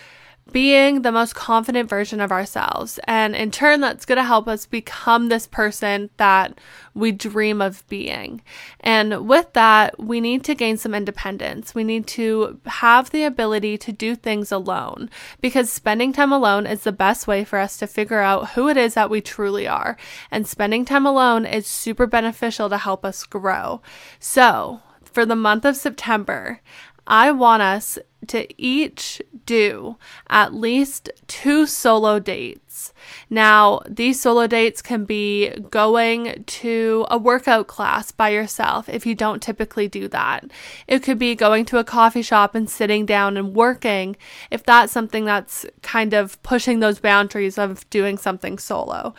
being 0.53 1.03
the 1.03 1.13
most 1.13 1.35
confident 1.35 1.89
version 1.89 2.21
of 2.21 2.31
ourselves. 2.31 3.01
And 3.05 3.35
in 3.35 3.51
turn, 3.51 3.81
that's 3.81 4.07
going 4.07 4.17
to 4.17 4.25
help 4.25 4.47
us 4.47 4.65
become 4.65 5.29
this 5.29 5.47
person 5.47 6.09
that 6.19 6.59
we 6.95 7.13
dream 7.13 7.61
of 7.61 7.87
being. 7.89 8.43
And 8.81 9.27
with 9.29 9.53
that, 9.55 9.99
we 9.99 10.21
need 10.21 10.45
to 10.45 10.55
gain 10.55 10.77
some 10.77 10.95
independence. 10.95 11.75
We 11.75 11.85
need 11.85 12.07
to 12.09 12.61
have 12.67 13.11
the 13.11 13.25
ability 13.25 13.77
to 13.79 13.93
do 13.93 14.15
things 14.15 14.53
alone 14.53 15.11
because 15.41 15.71
spending 15.71 16.13
time 16.13 16.33
alone 16.33 16.67
is 16.67 16.85
the 16.85 16.93
best 16.93 17.27
way 17.27 17.45
for 17.45 17.59
us 17.59 17.77
to 17.79 17.87
figure 17.87 18.21
out 18.21 18.51
who 18.51 18.69
it 18.69 18.77
is 18.77 18.95
that 18.95 19.11
we 19.11 19.21
truly 19.21 19.67
are. 19.67 19.97
And 20.31 20.47
spending 20.47 20.85
time 20.85 21.07
alone 21.07 21.45
is 21.45 21.67
super 21.67 22.07
beneficial 22.07 22.71
to 22.71 22.79
help 22.79 23.05
us 23.05 23.25
grow. 23.25 23.83
So, 24.21 24.81
for 25.03 25.27
the 25.27 25.37
month 25.37 25.65
of 25.65 25.77
September, 25.77 26.61
I 27.07 27.33
want 27.33 27.62
us 27.62 27.99
to 28.29 28.47
each 28.61 29.23
do 29.45 29.97
at 30.29 30.53
least 30.53 31.11
two 31.29 31.66
solo 31.66 32.19
dates. 32.19 32.92
Now, 33.31 33.81
these 33.88 34.21
solo 34.21 34.47
dates 34.47 34.83
can 34.83 35.05
be 35.05 35.51
going 35.71 36.45
to 36.45 37.07
a 37.11 37.19
workout 37.19 37.69
class 37.69 38.11
by 38.11 38.31
yourself 38.31 38.88
if 38.88 39.07
you 39.07 39.14
don't 39.14 39.42
typically 39.42 39.88
do 39.88 40.09
that. 40.09 40.51
It 40.87 41.03
could 41.03 41.19
be 41.19 41.35
going 41.35 41.64
to 41.66 41.79
a 41.79 41.85
coffee 41.85 42.23
shop 42.23 42.55
and 42.55 42.69
sitting 42.69 43.07
down 43.07 43.37
and 43.37 43.55
working 43.55 44.16
if 44.51 44.64
that's 44.64 44.92
something 44.92 45.25
that's 45.25 45.64
kind 45.83 46.12
of 46.12 46.42
pushing 46.42 46.81
those 46.81 46.99
boundaries 46.99 47.59
of 47.59 47.88
doing 47.90 48.19
something 48.19 48.59
solo. 48.59 49.14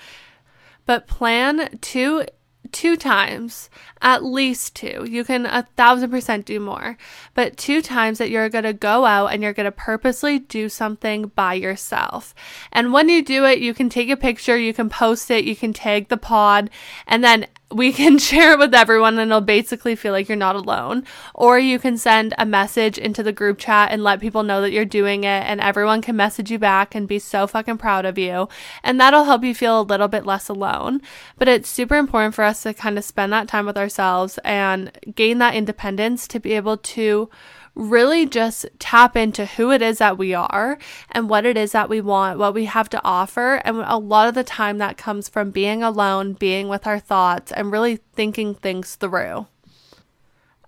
But 0.85 1.07
plan 1.07 1.77
two 1.81 2.25
two 2.77 2.95
times, 2.95 3.71
at 4.03 4.23
least 4.23 4.75
two. 4.75 5.03
You 5.09 5.23
can 5.23 5.47
a 5.47 5.67
thousand 5.75 6.11
percent 6.11 6.45
do 6.45 6.59
more, 6.59 6.95
but 7.33 7.57
two 7.57 7.81
times 7.81 8.19
that 8.19 8.29
you're 8.29 8.49
going 8.49 8.65
to 8.65 8.73
go 8.73 9.05
out 9.05 9.33
and 9.33 9.41
you're 9.41 9.51
going 9.51 9.65
to 9.65 9.71
purposely 9.71 10.37
do 10.37 10.69
something 10.69 11.31
by 11.33 11.55
yourself. 11.55 12.35
And 12.71 12.93
when 12.93 13.09
you 13.09 13.25
do 13.25 13.45
it, 13.45 13.57
you 13.57 13.73
can 13.73 13.89
take 13.89 14.11
a 14.11 14.15
picture, 14.15 14.55
you 14.55 14.75
can 14.75 14.89
post 14.89 15.31
it, 15.31 15.43
you 15.43 15.55
can 15.55 15.73
tag 15.73 16.09
the 16.09 16.17
pod, 16.17 16.69
and 17.07 17.23
then 17.23 17.47
we 17.71 17.91
can 17.91 18.17
share 18.17 18.53
it 18.53 18.59
with 18.59 18.73
everyone 18.73 19.19
and 19.19 19.29
it'll 19.29 19.41
basically 19.41 19.95
feel 19.95 20.11
like 20.11 20.27
you're 20.29 20.35
not 20.35 20.55
alone. 20.55 21.03
Or 21.33 21.59
you 21.59 21.79
can 21.79 21.97
send 21.97 22.33
a 22.37 22.45
message 22.45 22.97
into 22.97 23.23
the 23.23 23.31
group 23.31 23.57
chat 23.57 23.91
and 23.91 24.03
let 24.03 24.21
people 24.21 24.43
know 24.43 24.61
that 24.61 24.71
you're 24.71 24.85
doing 24.85 25.23
it 25.23 25.43
and 25.43 25.59
everyone 25.59 26.01
can 26.01 26.15
message 26.15 26.51
you 26.51 26.59
back 26.59 26.95
and 26.95 27.07
be 27.07 27.19
so 27.19 27.47
fucking 27.47 27.77
proud 27.77 28.05
of 28.05 28.17
you. 28.17 28.47
And 28.83 28.99
that'll 28.99 29.25
help 29.25 29.43
you 29.43 29.53
feel 29.53 29.81
a 29.81 29.83
little 29.83 30.07
bit 30.07 30.25
less 30.25 30.49
alone. 30.49 31.01
But 31.37 31.47
it's 31.47 31.69
super 31.69 31.95
important 31.95 32.35
for 32.35 32.43
us 32.43 32.63
to 32.63 32.73
kind 32.73 32.97
of 32.97 33.03
spend 33.03 33.33
that 33.33 33.47
time 33.47 33.65
with 33.65 33.77
ourselves 33.77 34.39
and 34.43 34.91
gain 35.15 35.37
that 35.39 35.55
independence 35.55 36.27
to 36.29 36.39
be 36.39 36.53
able 36.53 36.77
to 36.77 37.29
really 37.77 38.25
just 38.25 38.65
tap 38.79 39.15
into 39.15 39.45
who 39.45 39.71
it 39.71 39.81
is 39.81 39.99
that 39.99 40.17
we 40.17 40.33
are 40.33 40.77
and 41.11 41.29
what 41.29 41.45
it 41.45 41.55
is 41.55 41.71
that 41.71 41.89
we 41.89 42.01
want, 42.01 42.39
what 42.39 42.53
we 42.53 42.65
have 42.65 42.89
to 42.89 43.01
offer. 43.03 43.61
And 43.63 43.77
a 43.77 43.97
lot 43.97 44.27
of 44.27 44.33
the 44.33 44.43
time 44.43 44.79
that 44.79 44.97
comes 44.97 45.29
from 45.29 45.51
being 45.51 45.83
alone, 45.83 46.33
being 46.33 46.67
with 46.67 46.87
our 46.87 46.99
thoughts, 46.99 47.51
and 47.51 47.71
really 47.71 47.97
thinking 48.13 48.55
things 48.55 48.95
through. 48.95 49.47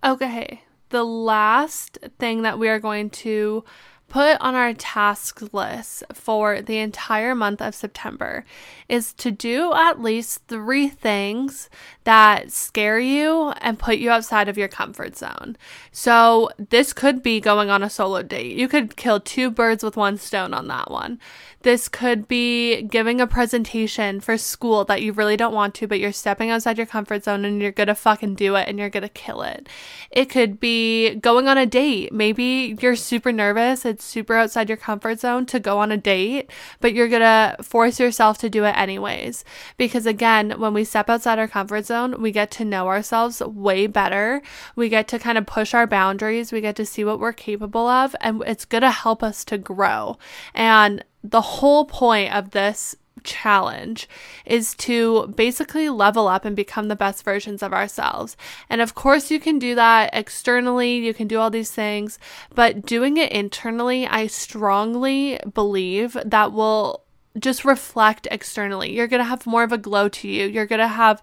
Okay, 0.03 0.61
the 0.89 1.03
last 1.03 1.97
thing 2.19 2.43
that 2.43 2.59
we 2.59 2.69
are 2.69 2.79
going 2.79 3.09
to 3.09 3.63
put 4.09 4.37
on 4.41 4.55
our 4.55 4.73
task 4.73 5.53
list 5.53 6.03
for 6.13 6.61
the 6.61 6.77
entire 6.77 7.35
month 7.35 7.61
of 7.61 7.75
September 7.75 8.43
is 8.87 9.13
to 9.13 9.31
do 9.31 9.73
at 9.73 10.01
least 10.01 10.41
three 10.47 10.89
things 10.89 11.69
that 12.03 12.51
scare 12.51 12.99
you 12.99 13.53
and 13.61 13.77
put 13.77 13.97
you 13.97 14.09
outside 14.09 14.49
of 14.49 14.57
your 14.57 14.67
comfort 14.67 15.15
zone. 15.15 15.55
So, 15.91 16.49
this 16.57 16.91
could 16.93 17.21
be 17.21 17.39
going 17.39 17.69
on 17.69 17.83
a 17.83 17.89
solo 17.89 18.23
date. 18.23 18.57
You 18.57 18.67
could 18.67 18.95
kill 18.95 19.19
two 19.19 19.51
birds 19.51 19.83
with 19.83 19.95
one 19.95 20.17
stone 20.17 20.53
on 20.53 20.67
that 20.67 20.89
one. 20.89 21.19
This 21.61 21.89
could 21.89 22.27
be 22.27 22.83
giving 22.83 23.19
a 23.19 23.27
presentation 23.27 24.21
for 24.21 24.37
school 24.37 24.85
that 24.85 25.01
you 25.01 25.11
really 25.11 25.35
don't 25.35 25.53
want 25.53 25.75
to, 25.75 25.87
but 25.87 25.99
you're 25.99 26.13
stepping 26.13 26.49
outside 26.49 26.77
your 26.77 26.87
comfort 26.87 27.25
zone 27.25 27.43
and 27.43 27.61
you're 27.61 27.73
gonna 27.73 27.95
fucking 27.95 28.35
do 28.35 28.55
it 28.55 28.69
and 28.69 28.79
you're 28.79 28.89
gonna 28.89 29.09
kill 29.09 29.41
it. 29.41 29.67
It 30.09 30.29
could 30.29 30.59
be 30.59 31.15
going 31.15 31.49
on 31.49 31.57
a 31.57 31.65
date. 31.65 32.13
Maybe 32.13 32.77
you're 32.79 32.95
super 32.95 33.33
nervous, 33.33 33.83
it's 33.83 34.05
super 34.05 34.35
outside 34.35 34.69
your 34.69 34.77
comfort 34.77 35.19
zone 35.19 35.45
to 35.47 35.59
go 35.59 35.79
on 35.79 35.91
a 35.91 35.97
date, 35.97 36.49
but 36.79 36.93
you're 36.93 37.09
gonna 37.09 37.57
force 37.61 37.99
yourself 37.99 38.37
to 38.37 38.49
do 38.49 38.63
it 38.63 38.77
anyways. 38.77 39.43
Because 39.75 40.05
again, 40.05 40.51
when 40.59 40.73
we 40.73 40.85
step 40.85 41.09
outside 41.09 41.39
our 41.39 41.47
comfort 41.47 41.85
zone, 41.85 42.21
we 42.21 42.31
get 42.31 42.51
to 42.51 42.63
know 42.63 42.87
ourselves 42.87 43.41
way 43.41 43.85
better. 43.85 44.41
We 44.77 44.87
get 44.87 45.09
to 45.09 45.19
kind 45.19 45.37
of 45.37 45.45
push 45.45 45.73
our 45.73 45.87
boundaries, 45.87 46.53
we 46.53 46.61
get 46.61 46.77
to 46.77 46.85
see 46.85 47.03
what 47.03 47.19
we're 47.19 47.33
capable 47.33 47.87
of, 47.87 48.15
and 48.21 48.41
it's 48.47 48.63
gonna 48.63 48.91
help 48.91 49.21
us 49.21 49.43
to 49.45 49.57
grow. 49.57 50.17
And 50.53 51.03
the 51.23 51.41
whole 51.41 51.85
point 51.85 52.33
of 52.33 52.51
this 52.51 52.95
challenge 53.23 54.07
is 54.45 54.73
to 54.75 55.27
basically 55.27 55.89
level 55.89 56.27
up 56.27 56.45
and 56.45 56.55
become 56.55 56.87
the 56.87 56.95
best 56.95 57.23
versions 57.23 57.61
of 57.61 57.73
ourselves. 57.73 58.37
And 58.69 58.81
of 58.81 58.95
course, 58.95 59.31
you 59.31 59.39
can 59.39 59.59
do 59.59 59.75
that 59.75 60.09
externally, 60.13 60.97
you 60.97 61.13
can 61.13 61.27
do 61.27 61.39
all 61.39 61.49
these 61.49 61.71
things, 61.71 62.17
but 62.53 62.85
doing 62.85 63.17
it 63.17 63.31
internally, 63.31 64.07
I 64.07 64.27
strongly 64.27 65.39
believe 65.53 66.17
that 66.25 66.53
will 66.53 67.03
just 67.37 67.63
reflect 67.63 68.27
externally. 68.31 68.93
You're 68.95 69.07
going 69.07 69.21
to 69.21 69.29
have 69.29 69.45
more 69.45 69.63
of 69.63 69.71
a 69.71 69.77
glow 69.77 70.09
to 70.09 70.27
you. 70.27 70.47
You're 70.47 70.65
going 70.65 70.79
to 70.79 70.87
have 70.87 71.21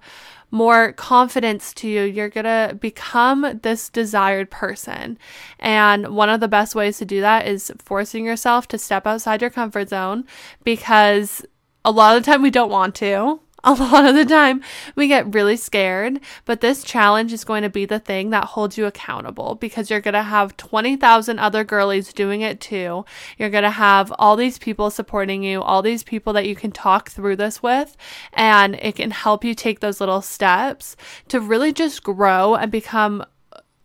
more 0.51 0.93
confidence 0.93 1.73
to 1.75 1.89
you. 1.89 2.03
You're 2.03 2.29
going 2.29 2.45
to 2.45 2.75
become 2.75 3.61
this 3.63 3.89
desired 3.89 4.51
person. 4.51 5.19
And 5.59 6.09
one 6.15 6.29
of 6.29 6.41
the 6.41 6.49
best 6.49 6.75
ways 6.75 6.99
to 6.99 7.05
do 7.05 7.21
that 7.21 7.47
is 7.47 7.73
forcing 7.79 8.25
yourself 8.25 8.69
to 8.69 8.79
step 8.79 9.07
outside 9.07 9.41
your 9.41 9.51
comfort 9.51 9.89
zone 9.89 10.25
because 10.65 11.45
a 11.85 11.91
lot 11.91 12.17
of 12.17 12.25
the 12.25 12.31
time 12.31 12.43
we 12.43 12.51
don't 12.51 12.71
want 12.71 12.95
to 12.97 13.41
a 13.69 13.73
lot 13.73 14.05
of 14.05 14.15
the 14.15 14.25
time 14.25 14.63
we 14.95 15.09
get 15.09 15.35
really 15.35 15.57
scared, 15.57 16.21
but 16.45 16.61
this 16.61 16.85
challenge 16.85 17.33
is 17.33 17.43
going 17.43 17.65
to 17.65 17.69
be 17.69 17.85
the 17.85 17.99
thing 17.99 18.31
that 18.31 18.45
holds 18.45 18.79
you 18.79 18.87
accountable 18.87 19.57
because 19.57 19.91
you're 19.91 20.01
going 20.01 20.15
to 20.15 20.23
have 20.23 20.57
20,000 20.57 21.39
other 21.41 21.65
girlies 21.65 22.13
doing 22.13 22.43
it 22.43 22.61
too. 22.61 23.05
You're 23.37 23.51
going 23.51 23.65
to 23.65 23.71
have 23.71 24.13
all 24.21 24.37
these 24.37 24.57
people 24.57 24.89
supporting 24.91 25.43
you, 25.43 25.63
all 25.63 25.83
these 25.83 26.05
people 26.05 26.33
that 26.35 26.47
you 26.47 26.55
can 26.55 26.71
talk 26.71 27.11
through 27.11 27.35
this 27.37 27.61
with, 27.61 27.97
and 28.33 28.77
it 28.77 28.95
can 28.95 29.11
help 29.11 29.43
you 29.43 29.53
take 29.53 29.81
those 29.81 29.99
little 29.99 30.23
steps 30.23 30.95
to 31.27 31.41
really 31.41 31.73
just 31.73 32.05
grow 32.05 32.55
and 32.55 32.71
become 32.71 33.25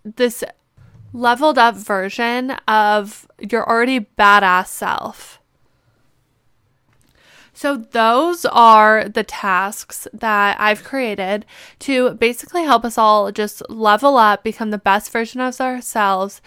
this 0.03 0.43
leveled 1.11 1.57
up 1.57 1.75
version 1.75 2.51
of 2.67 3.27
your 3.39 3.67
already 3.67 3.99
badass 3.99 4.67
self. 4.67 5.40
So, 7.61 7.77
those 7.77 8.43
are 8.45 9.07
the 9.07 9.21
tasks 9.21 10.07
that 10.13 10.59
I've 10.59 10.83
created 10.83 11.45
to 11.81 12.15
basically 12.15 12.63
help 12.63 12.83
us 12.83 12.97
all 12.97 13.31
just 13.31 13.61
level 13.69 14.17
up, 14.17 14.43
become 14.43 14.71
the 14.71 14.79
best 14.79 15.11
version 15.11 15.41
of 15.41 15.61
ourselves, 15.61 16.41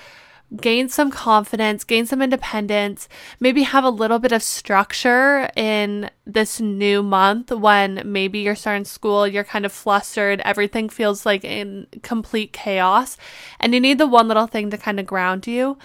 gain 0.61 0.89
some 0.89 1.13
confidence, 1.13 1.85
gain 1.85 2.05
some 2.05 2.21
independence, 2.21 3.09
maybe 3.39 3.63
have 3.63 3.85
a 3.85 3.91
little 3.91 4.19
bit 4.19 4.33
of 4.33 4.43
structure 4.43 5.49
in 5.55 6.11
this 6.27 6.59
new 6.59 7.01
month 7.01 7.53
when 7.53 8.03
maybe 8.05 8.41
you're 8.41 8.57
starting 8.57 8.85
school, 8.85 9.25
you're 9.25 9.45
kind 9.45 9.65
of 9.65 9.71
flustered, 9.71 10.41
everything 10.41 10.89
feels 10.89 11.25
like 11.25 11.45
in 11.45 11.87
complete 12.03 12.53
chaos, 12.53 13.17
and 13.61 13.73
you 13.73 13.79
need 13.79 13.99
the 13.99 14.09
one 14.09 14.27
little 14.27 14.49
thing 14.49 14.69
to 14.69 14.77
kind 14.77 14.99
of 14.99 15.07
ground 15.07 15.47
you. 15.47 15.79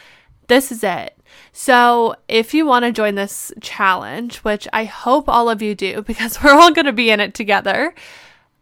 This 0.47 0.71
is 0.71 0.83
it. 0.83 1.18
So, 1.51 2.15
if 2.27 2.53
you 2.53 2.65
want 2.65 2.85
to 2.85 2.91
join 2.91 3.15
this 3.15 3.51
challenge, 3.61 4.37
which 4.37 4.67
I 4.71 4.85
hope 4.85 5.27
all 5.27 5.49
of 5.49 5.61
you 5.61 5.75
do 5.75 6.01
because 6.07 6.41
we're 6.41 6.53
all 6.53 6.71
going 6.71 6.85
to 6.85 6.93
be 6.93 7.09
in 7.09 7.19
it 7.19 7.33
together, 7.33 7.93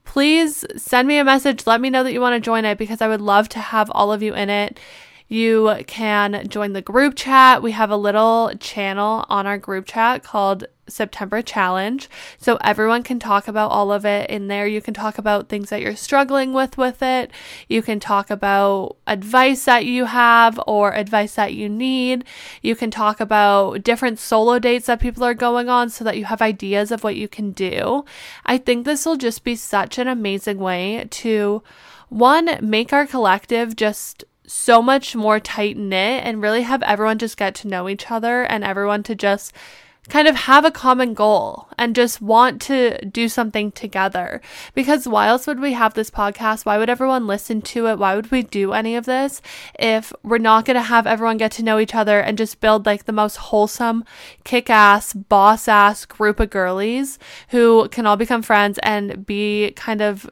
please 0.04 0.66
send 0.76 1.08
me 1.08 1.18
a 1.18 1.24
message. 1.24 1.68
Let 1.68 1.82
me 1.82 1.90
know 1.90 2.04
that 2.04 2.14
you 2.14 2.22
want 2.22 2.36
to 2.36 2.40
join 2.40 2.66
it 2.66 2.78
because 2.78 3.02
I 3.02 3.08
would 3.08 3.22
love 3.22 3.50
to 3.50 3.60
have 3.60 3.92
all 3.92 4.12
of 4.12 4.24
you 4.24 4.34
in 4.34 4.50
it. 4.50 4.80
You 5.28 5.76
can 5.88 6.48
join 6.48 6.74
the 6.74 6.82
group 6.82 7.16
chat. 7.16 7.62
We 7.62 7.72
have 7.72 7.90
a 7.90 7.98
little 7.98 8.52
channel 8.60 9.26
on 9.30 9.46
our 9.46 9.58
group 9.58 9.86
chat 9.86 10.24
called 10.24 10.68
September 10.90 11.42
Challenge. 11.42 12.10
So 12.38 12.58
everyone 12.64 13.04
can 13.04 13.20
talk 13.20 13.48
about 13.48 13.72
all 13.72 13.92
of 13.92 14.06
it 14.06 14.30
in 14.30 14.48
there. 14.48 14.68
You 14.68 14.82
can 14.82 14.94
talk 14.94 15.18
about 15.18 15.50
things 15.50 15.70
that 15.70 15.82
you're 15.82 15.96
struggling 15.96 16.54
with 16.54 16.78
with 16.78 17.02
it. 17.02 17.32
You 17.68 17.82
can 17.82 18.00
talk 18.00 18.30
about 18.30 18.98
advice 19.06 19.66
that 19.66 19.86
you 19.86 20.06
have 20.06 20.60
or 20.66 20.94
advice 20.94 21.36
that 21.36 21.54
you 21.54 21.68
need. 21.68 22.24
You 22.62 22.76
can 22.76 22.92
talk 22.92 23.20
about 23.20 23.84
different 23.84 24.20
solo 24.20 24.60
dates 24.60 24.88
that 24.88 25.02
people 25.02 25.24
are 25.24 25.34
going 25.34 25.70
on 25.70 25.90
so 25.90 26.04
that 26.04 26.18
you 26.18 26.26
have 26.26 26.42
ideas 26.42 26.92
of 26.92 27.04
what 27.04 27.16
you 27.16 27.28
can 27.28 27.52
do. 27.52 28.06
I 28.46 28.58
think 28.58 28.86
this 28.86 29.06
will 29.06 29.18
just 29.18 29.44
be 29.44 29.56
such 29.56 29.98
an 29.98 30.08
amazing 30.08 30.58
way 30.58 31.08
to 31.10 31.64
one 32.10 32.58
make 32.62 32.94
our 32.94 33.06
collective 33.06 33.76
just 33.76 34.24
so 34.48 34.82
much 34.82 35.16
more 35.16 35.40
tight 35.40 35.78
knit 35.78 36.24
and 36.26 36.42
really 36.42 36.64
have 36.64 36.82
everyone 36.84 37.20
just 37.20 37.38
get 37.38 37.54
to 37.56 37.68
know 37.68 37.88
each 37.88 38.10
other 38.10 38.44
and 38.44 38.64
everyone 38.64 39.04
to 39.04 39.14
just 39.14 39.54
kind 40.10 40.28
of 40.28 40.36
have 40.36 40.64
a 40.64 40.72
common 40.72 41.14
goal 41.14 41.68
and 41.78 41.96
just 41.96 42.22
want 42.22 42.62
to 42.62 42.98
do 43.06 43.28
something 43.28 43.72
together. 43.72 44.42
Because 44.74 45.08
why 45.08 45.28
else 45.28 45.48
would 45.48 45.60
we 45.60 45.74
have 45.74 45.94
this 45.94 46.10
podcast? 46.10 46.66
Why 46.66 46.78
would 46.78 46.90
everyone 46.90 47.28
listen 47.28 47.62
to 47.64 47.88
it? 47.88 48.00
Why 48.00 48.16
would 48.16 48.32
we 48.32 48.44
do 48.44 48.74
any 48.74 48.96
of 48.96 49.06
this 49.06 49.42
if 49.78 50.14
we're 50.24 50.38
not 50.38 50.66
going 50.66 50.76
to 50.76 50.82
have 50.82 51.06
everyone 51.06 51.38
get 51.38 51.52
to 51.54 51.64
know 51.64 51.80
each 51.80 51.96
other 51.96 52.20
and 52.20 52.38
just 52.38 52.62
build 52.62 52.86
like 52.86 53.06
the 53.06 53.12
most 53.12 53.36
wholesome, 53.36 54.06
kick 54.44 54.70
ass, 54.70 55.14
boss 55.14 55.68
ass 55.68 56.06
group 56.06 56.40
of 56.40 56.50
girlies 56.50 57.20
who 57.50 57.90
can 57.90 58.06
all 58.06 58.18
become 58.18 58.42
friends 58.42 58.80
and 58.84 59.26
be 59.26 59.72
kind 59.72 60.02
of 60.02 60.30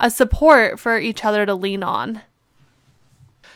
a 0.00 0.10
support 0.10 0.80
for 0.80 0.98
each 0.98 1.24
other 1.24 1.46
to 1.46 1.54
lean 1.54 1.84
on? 1.84 2.22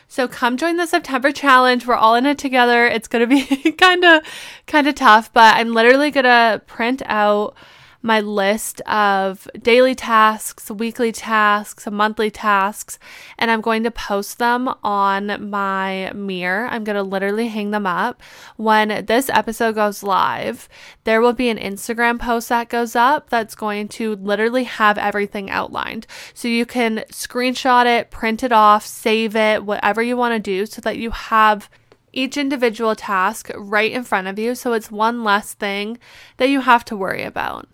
So 0.07 0.27
come 0.27 0.57
join 0.57 0.77
the 0.77 0.85
September 0.85 1.31
challenge. 1.31 1.85
We're 1.85 1.95
all 1.95 2.15
in 2.15 2.25
it 2.25 2.37
together. 2.37 2.87
It's 2.87 3.07
going 3.07 3.27
to 3.27 3.35
be 3.35 3.71
kind 3.73 4.03
of 4.03 4.23
kind 4.65 4.87
of 4.87 4.95
tough, 4.95 5.31
but 5.33 5.55
I'm 5.55 5.73
literally 5.73 6.11
going 6.11 6.23
to 6.23 6.61
print 6.65 7.01
out 7.05 7.55
my 8.01 8.19
list 8.19 8.81
of 8.81 9.47
daily 9.61 9.95
tasks, 9.95 10.69
weekly 10.69 11.11
tasks, 11.11 11.87
monthly 11.89 12.29
tasks, 12.29 12.99
and 13.37 13.49
I'm 13.49 13.61
going 13.61 13.83
to 13.83 13.91
post 13.91 14.39
them 14.39 14.69
on 14.83 15.49
my 15.49 16.11
mirror. 16.13 16.67
I'm 16.67 16.83
going 16.83 16.95
to 16.95 17.03
literally 17.03 17.47
hang 17.47 17.71
them 17.71 17.85
up. 17.85 18.21
When 18.55 19.05
this 19.05 19.29
episode 19.29 19.75
goes 19.75 20.03
live, 20.03 20.69
there 21.03 21.21
will 21.21 21.33
be 21.33 21.49
an 21.49 21.57
Instagram 21.57 22.19
post 22.19 22.49
that 22.49 22.69
goes 22.69 22.95
up 22.95 23.29
that's 23.29 23.55
going 23.55 23.87
to 23.89 24.15
literally 24.15 24.65
have 24.65 24.97
everything 24.97 25.49
outlined. 25.49 26.07
So 26.33 26.47
you 26.47 26.65
can 26.65 27.03
screenshot 27.11 27.85
it, 27.85 28.11
print 28.11 28.43
it 28.43 28.51
off, 28.51 28.85
save 28.85 29.35
it, 29.35 29.65
whatever 29.65 30.01
you 30.01 30.17
want 30.17 30.33
to 30.33 30.39
do 30.39 30.65
so 30.65 30.81
that 30.81 30.97
you 30.97 31.11
have 31.11 31.69
each 32.13 32.37
individual 32.37 32.95
task 32.95 33.51
right 33.55 33.91
in 33.91 34.03
front 34.03 34.27
of 34.27 34.39
you. 34.39 34.55
So 34.55 34.73
it's 34.73 34.89
one 34.89 35.23
less 35.23 35.53
thing 35.53 35.99
that 36.37 36.49
you 36.49 36.61
have 36.61 36.83
to 36.85 36.97
worry 36.97 37.23
about. 37.23 37.67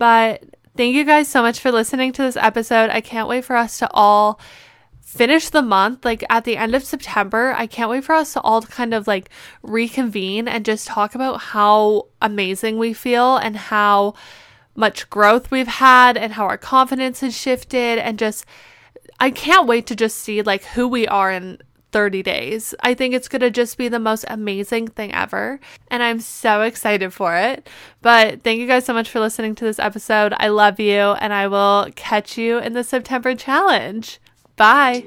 But 0.00 0.42
thank 0.78 0.94
you 0.94 1.04
guys 1.04 1.28
so 1.28 1.42
much 1.42 1.60
for 1.60 1.70
listening 1.70 2.12
to 2.12 2.22
this 2.22 2.38
episode. 2.38 2.88
I 2.88 3.02
can't 3.02 3.28
wait 3.28 3.44
for 3.44 3.54
us 3.54 3.78
to 3.80 3.90
all 3.92 4.40
finish 5.02 5.50
the 5.50 5.60
month 5.60 6.06
like 6.06 6.24
at 6.30 6.44
the 6.44 6.56
end 6.56 6.74
of 6.74 6.82
September. 6.82 7.52
I 7.54 7.66
can't 7.66 7.90
wait 7.90 8.04
for 8.04 8.14
us 8.14 8.32
to 8.32 8.40
all 8.40 8.62
kind 8.62 8.94
of 8.94 9.06
like 9.06 9.28
reconvene 9.62 10.48
and 10.48 10.64
just 10.64 10.86
talk 10.86 11.14
about 11.14 11.40
how 11.40 12.06
amazing 12.22 12.78
we 12.78 12.94
feel 12.94 13.36
and 13.36 13.58
how 13.58 14.14
much 14.74 15.10
growth 15.10 15.50
we've 15.50 15.68
had 15.68 16.16
and 16.16 16.32
how 16.32 16.46
our 16.46 16.56
confidence 16.56 17.20
has 17.20 17.36
shifted 17.36 17.98
and 17.98 18.18
just 18.18 18.46
I 19.20 19.30
can't 19.30 19.66
wait 19.66 19.86
to 19.88 19.94
just 19.94 20.16
see 20.16 20.40
like 20.40 20.64
who 20.64 20.88
we 20.88 21.06
are 21.08 21.30
in 21.30 21.58
30 21.92 22.22
days. 22.22 22.74
I 22.80 22.94
think 22.94 23.14
it's 23.14 23.28
going 23.28 23.40
to 23.40 23.50
just 23.50 23.78
be 23.78 23.88
the 23.88 23.98
most 23.98 24.24
amazing 24.28 24.88
thing 24.88 25.12
ever. 25.12 25.60
And 25.88 26.02
I'm 26.02 26.20
so 26.20 26.62
excited 26.62 27.12
for 27.12 27.36
it. 27.36 27.68
But 28.02 28.42
thank 28.42 28.60
you 28.60 28.66
guys 28.66 28.84
so 28.84 28.94
much 28.94 29.10
for 29.10 29.20
listening 29.20 29.54
to 29.56 29.64
this 29.64 29.78
episode. 29.78 30.34
I 30.38 30.48
love 30.48 30.80
you, 30.80 30.98
and 30.98 31.32
I 31.32 31.48
will 31.48 31.88
catch 31.96 32.38
you 32.38 32.58
in 32.58 32.72
the 32.72 32.84
September 32.84 33.34
challenge. 33.34 34.20
Bye. 34.56 35.06